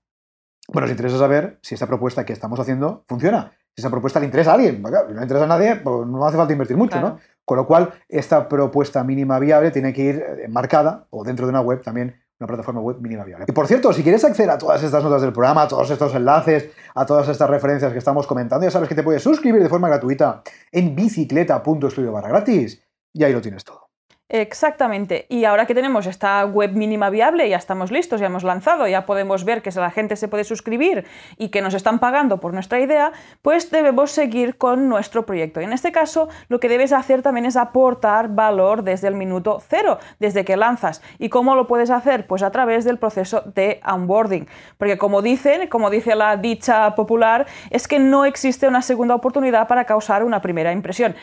Bueno, 0.70 0.88
nos 0.88 0.92
interesa 0.92 1.18
saber 1.18 1.60
si 1.62 1.76
esta 1.76 1.88
propuesta 1.88 2.26
que 2.26 2.34
estamos 2.34 2.60
haciendo 2.60 3.04
funciona. 3.08 3.52
Si 3.76 3.82
esa 3.82 3.90
propuesta 3.90 4.20
le 4.20 4.26
interesa 4.26 4.52
a 4.52 4.54
alguien. 4.56 4.78
Si 4.78 4.82
no 4.82 5.20
le 5.20 5.22
interesa 5.22 5.44
a 5.44 5.48
nadie, 5.48 5.76
pues 5.76 6.08
no 6.08 6.26
hace 6.26 6.36
falta 6.36 6.54
invertir 6.54 6.78
mucho, 6.78 7.00
¿no? 7.00 7.20
Con 7.46 7.58
lo 7.58 7.68
cual, 7.68 7.94
esta 8.10 8.50
propuesta 8.50 9.04
mínima 9.04 9.40
viable 9.40 9.72
tiene 9.72 9.94
que 9.94 10.02
ir 10.02 10.24
marcada 10.50 11.06
o 11.10 11.24
dentro 11.24 11.46
de 11.46 11.52
una 11.52 11.62
web 11.62 11.82
también 11.82 12.16
una 12.40 12.48
plataforma 12.48 12.82
web 12.82 12.98
mínima 13.00 13.24
viable. 13.24 13.46
Y 13.48 13.52
por 13.52 13.68
cierto, 13.68 13.92
si 13.94 14.04
quieres 14.04 14.24
acceder 14.24 14.52
a 14.52 14.58
todas 14.58 14.84
estas 14.84 15.04
notas 15.04 15.22
del 15.22 15.34
programa, 15.34 15.64
a 15.64 15.68
todos 15.68 15.90
estos 15.90 16.14
enlaces, 16.14 16.70
a 16.94 17.06
todas 17.06 17.28
estas 17.30 17.50
referencias 17.50 17.92
que 17.92 17.98
estamos 17.98 18.28
comentando, 18.28 18.66
ya 18.66 18.72
sabes 18.72 18.88
que 18.88 18.96
te 18.96 19.04
puedes 19.04 19.24
suscribir 19.24 19.62
de 19.62 19.70
forma 19.70 19.88
gratuita 19.88 20.44
en 20.72 20.96
bicicleta.studio 20.96 22.12
barra 22.12 22.30
gratis 22.30 22.84
y 23.14 23.24
ahí 23.24 23.34
lo 23.34 23.42
tienes 23.42 23.64
todo. 23.64 23.87
Exactamente. 24.30 25.26
Y 25.30 25.46
ahora 25.46 25.66
que 25.66 25.74
tenemos 25.74 26.06
esta 26.06 26.44
web 26.46 26.74
mínima 26.74 27.10
viable, 27.10 27.48
ya 27.48 27.56
estamos 27.56 27.92
listos, 27.92 28.20
ya 28.20 28.26
hemos 28.26 28.44
lanzado, 28.44 28.86
ya 28.86 29.06
podemos 29.06 29.46
ver 29.46 29.62
que 29.62 29.72
la 29.72 29.90
gente 29.90 30.18
se 30.18 30.28
puede 30.28 30.44
suscribir 30.44 31.06
y 31.38 31.48
que 31.48 31.62
nos 31.62 31.74
están 31.74 32.00
pagando 32.00 32.42
por 32.42 32.54
nuestra 32.54 32.82
idea, 32.82 33.14
pues 33.42 33.72
debemos 33.72 34.12
seguir 34.12 34.58
con 34.58 34.90
nuestro 34.90 35.26
proyecto. 35.26 35.62
Y 35.62 35.64
en 35.64 35.72
este 35.72 35.94
caso, 35.94 36.28
lo 36.50 36.60
que 36.60 36.68
debes 36.68 36.92
hacer 36.92 37.22
también 37.22 37.46
es 37.46 37.56
aportar 37.56 38.28
valor 38.28 38.84
desde 38.84 39.08
el 39.08 39.16
minuto 39.16 39.62
cero, 39.66 39.98
desde 40.20 40.44
que 40.44 40.58
lanzas. 40.58 41.02
¿Y 41.20 41.30
cómo 41.30 41.56
lo 41.56 41.66
puedes 41.66 41.90
hacer? 41.90 42.28
Pues 42.28 42.44
a 42.44 42.52
través 42.52 42.84
del 42.84 42.98
proceso 42.98 43.44
de 43.56 43.80
onboarding. 43.86 44.50
Porque 44.78 44.98
como 44.98 45.22
dicen, 45.22 45.70
como 45.70 45.90
dice 45.90 46.16
la 46.16 46.36
dicha 46.36 46.96
popular, 46.96 47.46
es 47.70 47.88
que 47.88 48.00
no 48.00 48.26
existe 48.26 48.68
una 48.68 48.82
segunda 48.82 49.16
oportunidad 49.16 49.70
para 49.70 49.86
causar 49.86 50.26
una 50.26 50.42
primera 50.42 50.74
impresión. 50.74 51.16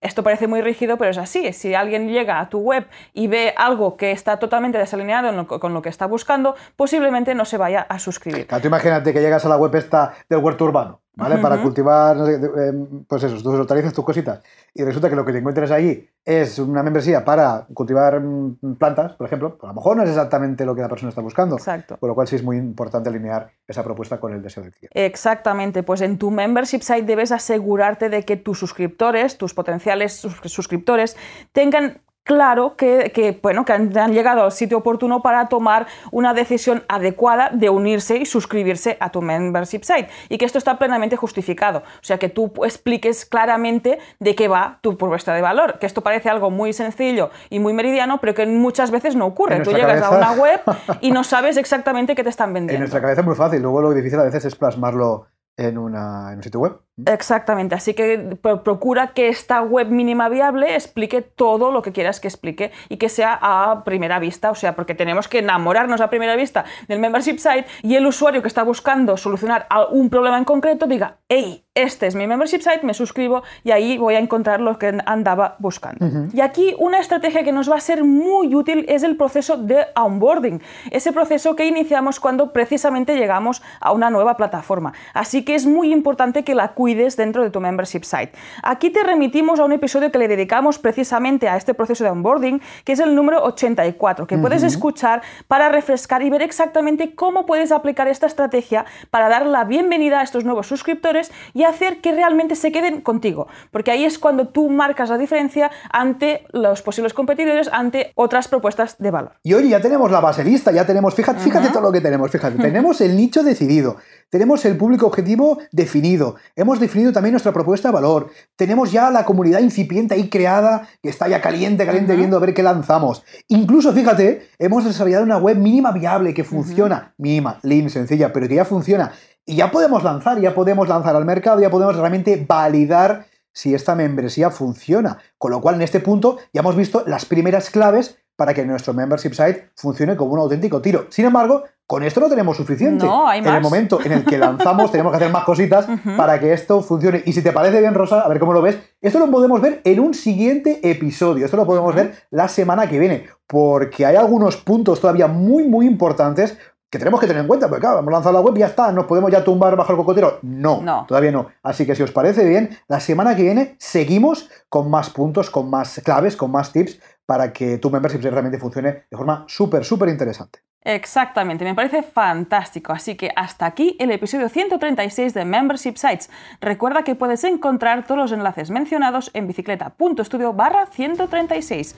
Esto 0.00 0.22
parece 0.22 0.46
muy 0.46 0.62
rígido, 0.62 0.96
pero 0.96 1.10
es 1.10 1.18
así. 1.18 1.52
Si 1.52 1.74
alguien 1.74 2.08
llega 2.08 2.40
a 2.40 2.48
tu 2.48 2.58
web 2.58 2.86
y 3.12 3.26
ve 3.26 3.52
algo 3.56 3.96
que 3.96 4.12
está 4.12 4.38
totalmente 4.38 4.78
desalineado 4.78 5.46
con 5.46 5.74
lo 5.74 5.82
que 5.82 5.90
está 5.90 6.06
buscando, 6.06 6.54
posiblemente 6.76 7.34
no 7.34 7.44
se 7.44 7.58
vaya 7.58 7.82
a 7.82 7.98
suscribir. 7.98 8.46
Claro, 8.46 8.62
tú 8.62 8.68
imagínate 8.68 9.12
que 9.12 9.20
llegas 9.20 9.44
a 9.44 9.48
la 9.50 9.56
web 9.56 9.74
esta 9.74 10.14
del 10.28 10.38
huerto 10.38 10.64
urbano 10.64 11.00
¿vale? 11.20 11.38
Para 11.38 11.60
cultivar, 11.62 12.16
em, 12.16 13.04
pues 13.04 13.22
eso, 13.22 13.36
tus 13.36 13.46
hortalizas, 13.46 13.92
tus 13.92 14.04
cositas. 14.04 14.40
Y 14.74 14.82
resulta 14.82 15.08
que 15.10 15.16
lo 15.16 15.24
que 15.24 15.32
te 15.32 15.38
encuentres 15.38 15.70
allí 15.70 16.08
es 16.24 16.58
una 16.58 16.82
membresía 16.82 17.24
para 17.24 17.66
cultivar 17.74 18.20
mm, 18.20 18.76
plantas, 18.78 19.12
por 19.14 19.26
ejemplo, 19.26 19.56
pues 19.56 19.64
a 19.64 19.68
lo 19.68 19.74
mejor 19.74 19.96
no 19.96 20.02
es 20.02 20.08
exactamente 20.08 20.64
lo 20.64 20.74
que 20.74 20.82
la 20.82 20.88
persona 20.88 21.10
está 21.10 21.20
buscando. 21.20 21.56
Exacto. 21.56 21.96
Por 21.98 22.08
lo 22.08 22.14
cual 22.14 22.26
sí 22.26 22.36
es 22.36 22.42
muy 22.42 22.56
importante 22.56 23.08
alinear 23.08 23.50
esa 23.66 23.82
propuesta 23.84 24.18
con 24.18 24.32
el 24.32 24.42
deseo 24.42 24.62
del 24.62 24.72
cliente. 24.72 25.04
Exactamente, 25.04 25.82
pues 25.82 26.00
en 26.00 26.18
tu 26.18 26.30
membership 26.30 26.80
site 26.80 27.02
debes 27.02 27.32
asegurarte 27.32 28.08
de 28.08 28.24
que 28.24 28.36
tus 28.36 28.58
suscriptores, 28.58 29.38
tus 29.38 29.54
potenciales 29.54 30.26
suscriptores, 30.44 31.16
tengan 31.52 32.00
claro 32.24 32.76
que, 32.76 33.38
bueno, 33.42 33.64
que 33.64 33.72
han, 33.72 34.12
llegado 34.12 34.42
al 34.42 34.52
sitio 34.52 34.78
oportuno 34.78 35.22
para 35.22 35.48
tomar 35.48 35.86
una 36.10 36.34
decisión 36.34 36.84
adecuada 36.88 37.50
de 37.52 37.70
unirse 37.70 38.16
y 38.16 38.26
suscribirse 38.26 38.96
a 39.00 39.10
tu 39.10 39.22
membership 39.22 39.82
site 39.82 40.08
y 40.28 40.38
que 40.38 40.44
esto 40.44 40.58
está 40.58 40.78
plenamente 40.78 41.16
justificado. 41.16 41.78
O 41.78 42.02
sea, 42.02 42.18
que 42.18 42.28
tú 42.28 42.52
expliques 42.64 43.24
claramente 43.24 43.98
de 44.18 44.34
qué 44.34 44.48
va 44.48 44.78
tu 44.80 44.96
propuesta 44.96 45.34
de 45.34 45.42
valor, 45.42 45.78
que 45.78 45.86
esto 45.86 46.02
parece 46.02 46.28
algo 46.28 46.50
muy 46.50 46.72
sencillo 46.72 47.30
y 47.48 47.58
muy 47.58 47.72
meridiano, 47.72 48.18
pero 48.20 48.34
que 48.34 48.46
muchas 48.46 48.90
veces 48.90 49.16
no 49.16 49.26
ocurre. 49.26 49.60
Tú 49.60 49.72
llegas 49.72 50.02
a 50.02 50.10
una 50.10 50.32
web 50.32 50.60
y 51.00 51.10
no 51.10 51.24
sabes 51.24 51.56
exactamente 51.56 52.14
qué 52.14 52.24
te 52.24 52.30
están 52.30 52.52
vendiendo. 52.54 52.74
En 52.74 52.80
nuestra 52.80 53.00
cabeza 53.00 53.20
es 53.20 53.26
muy 53.26 53.36
fácil, 53.36 53.62
luego 53.62 53.82
lo 53.82 53.92
difícil 53.92 54.18
a 54.18 54.24
veces 54.24 54.44
es 54.44 54.54
plasmarlo 54.54 55.26
en, 55.56 55.78
una, 55.78 56.32
en 56.32 56.38
un 56.38 56.42
sitio 56.42 56.60
web. 56.60 56.80
Exactamente, 57.06 57.74
así 57.74 57.94
que 57.94 58.36
procura 58.64 59.08
que 59.08 59.28
esta 59.28 59.62
web 59.62 59.88
mínima 59.88 60.28
viable 60.28 60.74
explique 60.74 61.22
todo 61.22 61.70
lo 61.72 61.82
que 61.82 61.92
quieras 61.92 62.20
que 62.20 62.28
explique 62.28 62.72
y 62.88 62.96
que 62.96 63.08
sea 63.08 63.38
a 63.40 63.84
primera 63.84 64.18
vista, 64.18 64.50
o 64.50 64.54
sea, 64.54 64.74
porque 64.74 64.94
tenemos 64.94 65.28
que 65.28 65.38
enamorarnos 65.38 66.00
a 66.00 66.10
primera 66.10 66.36
vista 66.36 66.64
del 66.88 66.98
membership 66.98 67.38
site 67.38 67.66
y 67.82 67.96
el 67.96 68.06
usuario 68.06 68.42
que 68.42 68.48
está 68.48 68.62
buscando 68.62 69.16
solucionar 69.16 69.66
un 69.90 70.10
problema 70.10 70.38
en 70.38 70.44
concreto 70.44 70.86
diga, 70.86 71.18
hey, 71.28 71.64
este 71.74 72.06
es 72.08 72.14
mi 72.14 72.26
membership 72.26 72.60
site, 72.60 72.80
me 72.82 72.94
suscribo 72.94 73.42
y 73.62 73.70
ahí 73.70 73.96
voy 73.96 74.14
a 74.16 74.18
encontrar 74.18 74.60
lo 74.60 74.78
que 74.78 74.98
andaba 75.06 75.56
buscando. 75.60 76.04
Y 76.32 76.40
aquí 76.40 76.74
una 76.78 76.98
estrategia 76.98 77.44
que 77.44 77.52
nos 77.52 77.70
va 77.70 77.76
a 77.76 77.80
ser 77.80 78.04
muy 78.04 78.54
útil 78.54 78.84
es 78.88 79.02
el 79.02 79.16
proceso 79.16 79.56
de 79.56 79.86
onboarding, 79.94 80.60
ese 80.90 81.12
proceso 81.12 81.54
que 81.54 81.66
iniciamos 81.66 82.18
cuando 82.18 82.52
precisamente 82.52 83.16
llegamos 83.16 83.62
a 83.80 83.92
una 83.92 84.10
nueva 84.10 84.36
plataforma. 84.36 84.92
Así 85.14 85.44
que 85.44 85.54
es 85.54 85.64
muy 85.64 85.92
importante 85.92 86.42
que 86.42 86.54
la 86.54 86.74
cuides 86.90 87.16
dentro 87.16 87.44
de 87.44 87.50
tu 87.50 87.60
membership 87.60 88.02
site. 88.02 88.32
Aquí 88.62 88.90
te 88.90 89.04
remitimos 89.04 89.60
a 89.60 89.64
un 89.64 89.72
episodio 89.72 90.10
que 90.10 90.18
le 90.18 90.26
dedicamos 90.26 90.78
precisamente 90.78 91.48
a 91.48 91.56
este 91.56 91.72
proceso 91.72 92.02
de 92.02 92.10
onboarding, 92.10 92.60
que 92.84 92.92
es 92.92 93.00
el 93.00 93.14
número 93.14 93.44
84, 93.44 94.26
que 94.26 94.38
puedes 94.38 94.64
escuchar 94.64 95.22
para 95.46 95.68
refrescar 95.68 96.22
y 96.22 96.30
ver 96.30 96.42
exactamente 96.42 97.14
cómo 97.14 97.46
puedes 97.46 97.70
aplicar 97.70 98.08
esta 98.08 98.26
estrategia 98.26 98.86
para 99.10 99.28
dar 99.28 99.46
la 99.46 99.64
bienvenida 99.64 100.20
a 100.20 100.22
estos 100.24 100.44
nuevos 100.44 100.66
suscriptores 100.66 101.30
y 101.54 101.62
hacer 101.62 102.00
que 102.00 102.12
realmente 102.12 102.56
se 102.56 102.72
queden 102.72 103.02
contigo, 103.02 103.46
porque 103.70 103.92
ahí 103.92 104.04
es 104.04 104.18
cuando 104.18 104.48
tú 104.48 104.68
marcas 104.68 105.10
la 105.10 105.18
diferencia 105.18 105.70
ante 105.92 106.44
los 106.50 106.82
posibles 106.82 107.14
competidores, 107.14 107.68
ante 107.72 108.12
otras 108.16 108.48
propuestas 108.48 108.96
de 108.98 109.10
valor. 109.12 109.32
Y 109.44 109.54
oye, 109.54 109.68
ya 109.68 109.80
tenemos 109.80 110.10
la 110.10 110.20
base 110.20 110.42
lista, 110.42 110.72
ya 110.72 110.84
tenemos, 110.84 111.14
fíjate, 111.14 111.40
fíjate 111.40 111.68
todo 111.68 111.82
lo 111.82 111.92
que 111.92 112.00
tenemos, 112.00 112.30
fíjate, 112.30 112.58
tenemos 112.58 113.00
el 113.00 113.16
nicho 113.16 113.44
decidido, 113.44 113.96
tenemos 114.30 114.64
el 114.64 114.76
público 114.76 115.06
objetivo 115.06 115.58
definido, 115.72 116.36
hemos 116.56 116.80
definido 116.80 117.12
también 117.12 117.32
nuestra 117.32 117.52
propuesta 117.52 117.88
de 117.88 117.94
valor, 117.94 118.30
tenemos 118.56 118.92
ya 118.92 119.10
la 119.10 119.24
comunidad 119.24 119.60
incipiente 119.60 120.14
ahí 120.14 120.30
creada, 120.30 120.88
que 121.02 121.10
está 121.10 121.28
ya 121.28 121.40
caliente, 121.40 121.84
caliente, 121.84 122.16
viendo 122.16 122.36
a 122.36 122.40
ver 122.40 122.54
qué 122.54 122.62
lanzamos. 122.62 123.24
Incluso, 123.48 123.92
fíjate, 123.92 124.48
hemos 124.58 124.84
desarrollado 124.84 125.24
una 125.24 125.38
web 125.38 125.56
mínima 125.56 125.92
viable 125.92 126.32
que 126.32 126.44
funciona, 126.44 127.14
mínima, 127.18 127.58
lean, 127.62 127.90
sencilla, 127.90 128.32
pero 128.32 128.48
que 128.48 128.54
ya 128.54 128.64
funciona. 128.64 129.12
Y 129.44 129.56
ya 129.56 129.70
podemos 129.70 130.04
lanzar, 130.04 130.40
ya 130.40 130.54
podemos 130.54 130.88
lanzar 130.88 131.16
al 131.16 131.24
mercado, 131.24 131.60
ya 131.60 131.70
podemos 131.70 131.96
realmente 131.96 132.44
validar 132.48 133.26
si 133.52 133.74
esta 133.74 133.94
membresía 133.94 134.50
funciona. 134.50 135.18
Con 135.38 135.50
lo 135.50 135.60
cual, 135.60 135.74
en 135.74 135.82
este 135.82 136.00
punto, 136.00 136.38
ya 136.52 136.60
hemos 136.60 136.76
visto 136.76 137.02
las 137.06 137.24
primeras 137.24 137.70
claves 137.70 138.16
para 138.40 138.54
que 138.54 138.64
nuestro 138.64 138.94
membership 138.94 139.34
site 139.34 139.68
funcione 139.76 140.16
como 140.16 140.32
un 140.32 140.38
auténtico 140.38 140.80
tiro. 140.80 141.04
Sin 141.10 141.26
embargo, 141.26 141.62
con 141.86 142.02
esto 142.02 142.20
no 142.20 142.28
tenemos 142.30 142.56
suficiente. 142.56 143.04
No, 143.04 143.28
hay 143.28 143.40
En 143.40 143.44
el 143.44 143.52
más. 143.52 143.60
momento 143.62 143.98
en 144.02 144.12
el 144.12 144.24
que 144.24 144.38
lanzamos 144.38 144.90
tenemos 144.92 145.12
que 145.12 145.16
hacer 145.16 145.30
más 145.30 145.44
cositas 145.44 145.86
para 146.16 146.40
que 146.40 146.54
esto 146.54 146.80
funcione. 146.80 147.22
Y 147.26 147.34
si 147.34 147.42
te 147.42 147.52
parece 147.52 147.80
bien, 147.80 147.92
Rosa, 147.92 148.22
a 148.22 148.28
ver 148.28 148.38
cómo 148.40 148.54
lo 148.54 148.62
ves, 148.62 148.78
esto 149.02 149.18
lo 149.18 149.30
podemos 149.30 149.60
ver 149.60 149.82
en 149.84 150.00
un 150.00 150.14
siguiente 150.14 150.80
episodio. 150.90 151.44
Esto 151.44 151.58
lo 151.58 151.66
podemos 151.66 151.94
ver 151.94 152.14
la 152.30 152.48
semana 152.48 152.88
que 152.88 152.98
viene, 152.98 153.26
porque 153.46 154.06
hay 154.06 154.16
algunos 154.16 154.56
puntos 154.56 155.02
todavía 155.02 155.26
muy, 155.26 155.68
muy 155.68 155.86
importantes 155.86 156.56
que 156.88 156.98
tenemos 156.98 157.20
que 157.20 157.26
tener 157.28 157.42
en 157.42 157.46
cuenta, 157.46 157.68
porque 157.68 157.82
claro, 157.82 158.00
hemos 158.00 158.10
lanzado 158.12 158.32
la 158.32 158.40
web 158.40 158.56
y 158.56 158.60
ya 158.60 158.66
está, 158.66 158.90
nos 158.90 159.04
podemos 159.04 159.30
ya 159.30 159.44
tumbar 159.44 159.76
bajo 159.76 159.92
el 159.92 159.98
cocotero. 159.98 160.38
No, 160.42 160.80
No. 160.82 161.04
todavía 161.06 161.30
no. 161.30 161.46
Así 161.62 161.86
que 161.86 161.94
si 161.94 162.02
os 162.02 162.10
parece 162.10 162.44
bien, 162.44 162.70
la 162.88 162.98
semana 162.98 163.36
que 163.36 163.42
viene 163.44 163.76
seguimos 163.78 164.48
con 164.68 164.90
más 164.90 165.10
puntos, 165.10 165.50
con 165.50 165.70
más 165.70 166.00
claves, 166.04 166.34
con 166.36 166.50
más 166.50 166.72
tips 166.72 166.98
para 167.30 167.52
que 167.52 167.78
tu 167.78 167.90
membership 167.90 168.28
realmente 168.28 168.58
funcione 168.58 169.04
de 169.08 169.16
forma 169.16 169.44
súper, 169.46 169.84
súper 169.84 170.08
interesante. 170.08 170.58
Exactamente, 170.82 171.64
me 171.64 171.76
parece 171.76 172.02
fantástico. 172.02 172.92
Así 172.92 173.14
que 173.14 173.30
hasta 173.36 173.66
aquí 173.66 173.94
el 174.00 174.10
episodio 174.10 174.48
136 174.48 175.32
de 175.32 175.44
Membership 175.44 175.94
Sites. 175.94 176.28
Recuerda 176.60 177.04
que 177.04 177.14
puedes 177.14 177.44
encontrar 177.44 178.04
todos 178.04 178.18
los 178.18 178.32
enlaces 178.32 178.72
mencionados 178.72 179.30
en 179.32 179.46
bicicleta.studio 179.46 180.54
barra 180.54 180.86
136. 180.86 181.94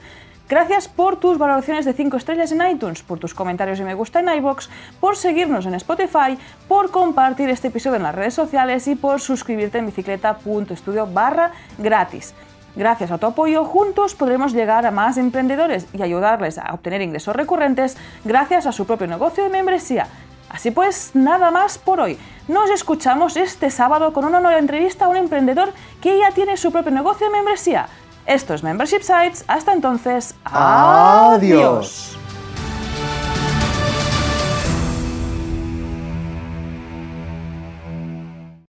Gracias 0.47 0.87
por 0.87 1.19
tus 1.19 1.39
valoraciones 1.39 1.85
de 1.85 1.93
5 1.93 2.15
estrellas 2.15 2.51
en 2.51 2.61
iTunes, 2.69 3.01
por 3.01 3.17
tus 3.17 3.33
comentarios 3.33 3.79
y 3.79 3.83
me 3.83 3.95
gusta 3.95 4.19
en 4.19 4.29
iBox, 4.37 4.69
por 4.99 5.15
seguirnos 5.15 5.65
en 5.65 5.73
Spotify, 5.73 6.37
por 6.67 6.91
compartir 6.91 7.49
este 7.49 7.69
episodio 7.69 7.95
en 7.95 8.03
las 8.03 8.13
redes 8.13 8.35
sociales 8.35 8.87
y 8.87 8.93
por 8.93 9.19
suscribirte 9.19 9.79
en 9.79 9.87
bicicleta.studio 9.87 11.07
barra 11.07 11.53
gratis. 11.79 12.35
Gracias 12.75 13.11
a 13.11 13.17
tu 13.17 13.27
apoyo, 13.27 13.65
juntos 13.65 14.15
podremos 14.15 14.53
llegar 14.53 14.85
a 14.85 14.91
más 14.91 15.17
emprendedores 15.17 15.85
y 15.93 16.01
ayudarles 16.01 16.57
a 16.57 16.73
obtener 16.73 17.01
ingresos 17.01 17.35
recurrentes 17.35 17.97
gracias 18.23 18.65
a 18.65 18.71
su 18.71 18.85
propio 18.85 19.07
negocio 19.07 19.43
de 19.43 19.49
membresía. 19.49 20.07
Así 20.49 20.71
pues, 20.71 21.11
nada 21.13 21.51
más 21.51 21.77
por 21.77 21.99
hoy. 21.99 22.17
Nos 22.47 22.69
escuchamos 22.69 23.37
este 23.37 23.69
sábado 23.69 24.13
con 24.13 24.25
una 24.25 24.39
nueva 24.39 24.59
entrevista 24.59 25.05
a 25.05 25.07
un 25.07 25.17
emprendedor 25.17 25.73
que 26.01 26.19
ya 26.19 26.31
tiene 26.31 26.57
su 26.57 26.71
propio 26.71 26.91
negocio 26.91 27.27
de 27.27 27.33
membresía. 27.33 27.87
Esto 28.25 28.53
es 28.53 28.63
Membership 28.63 29.01
Sites. 29.01 29.43
Hasta 29.47 29.73
entonces, 29.73 30.35
Adiós. 30.45 31.33
adiós. 31.35 32.22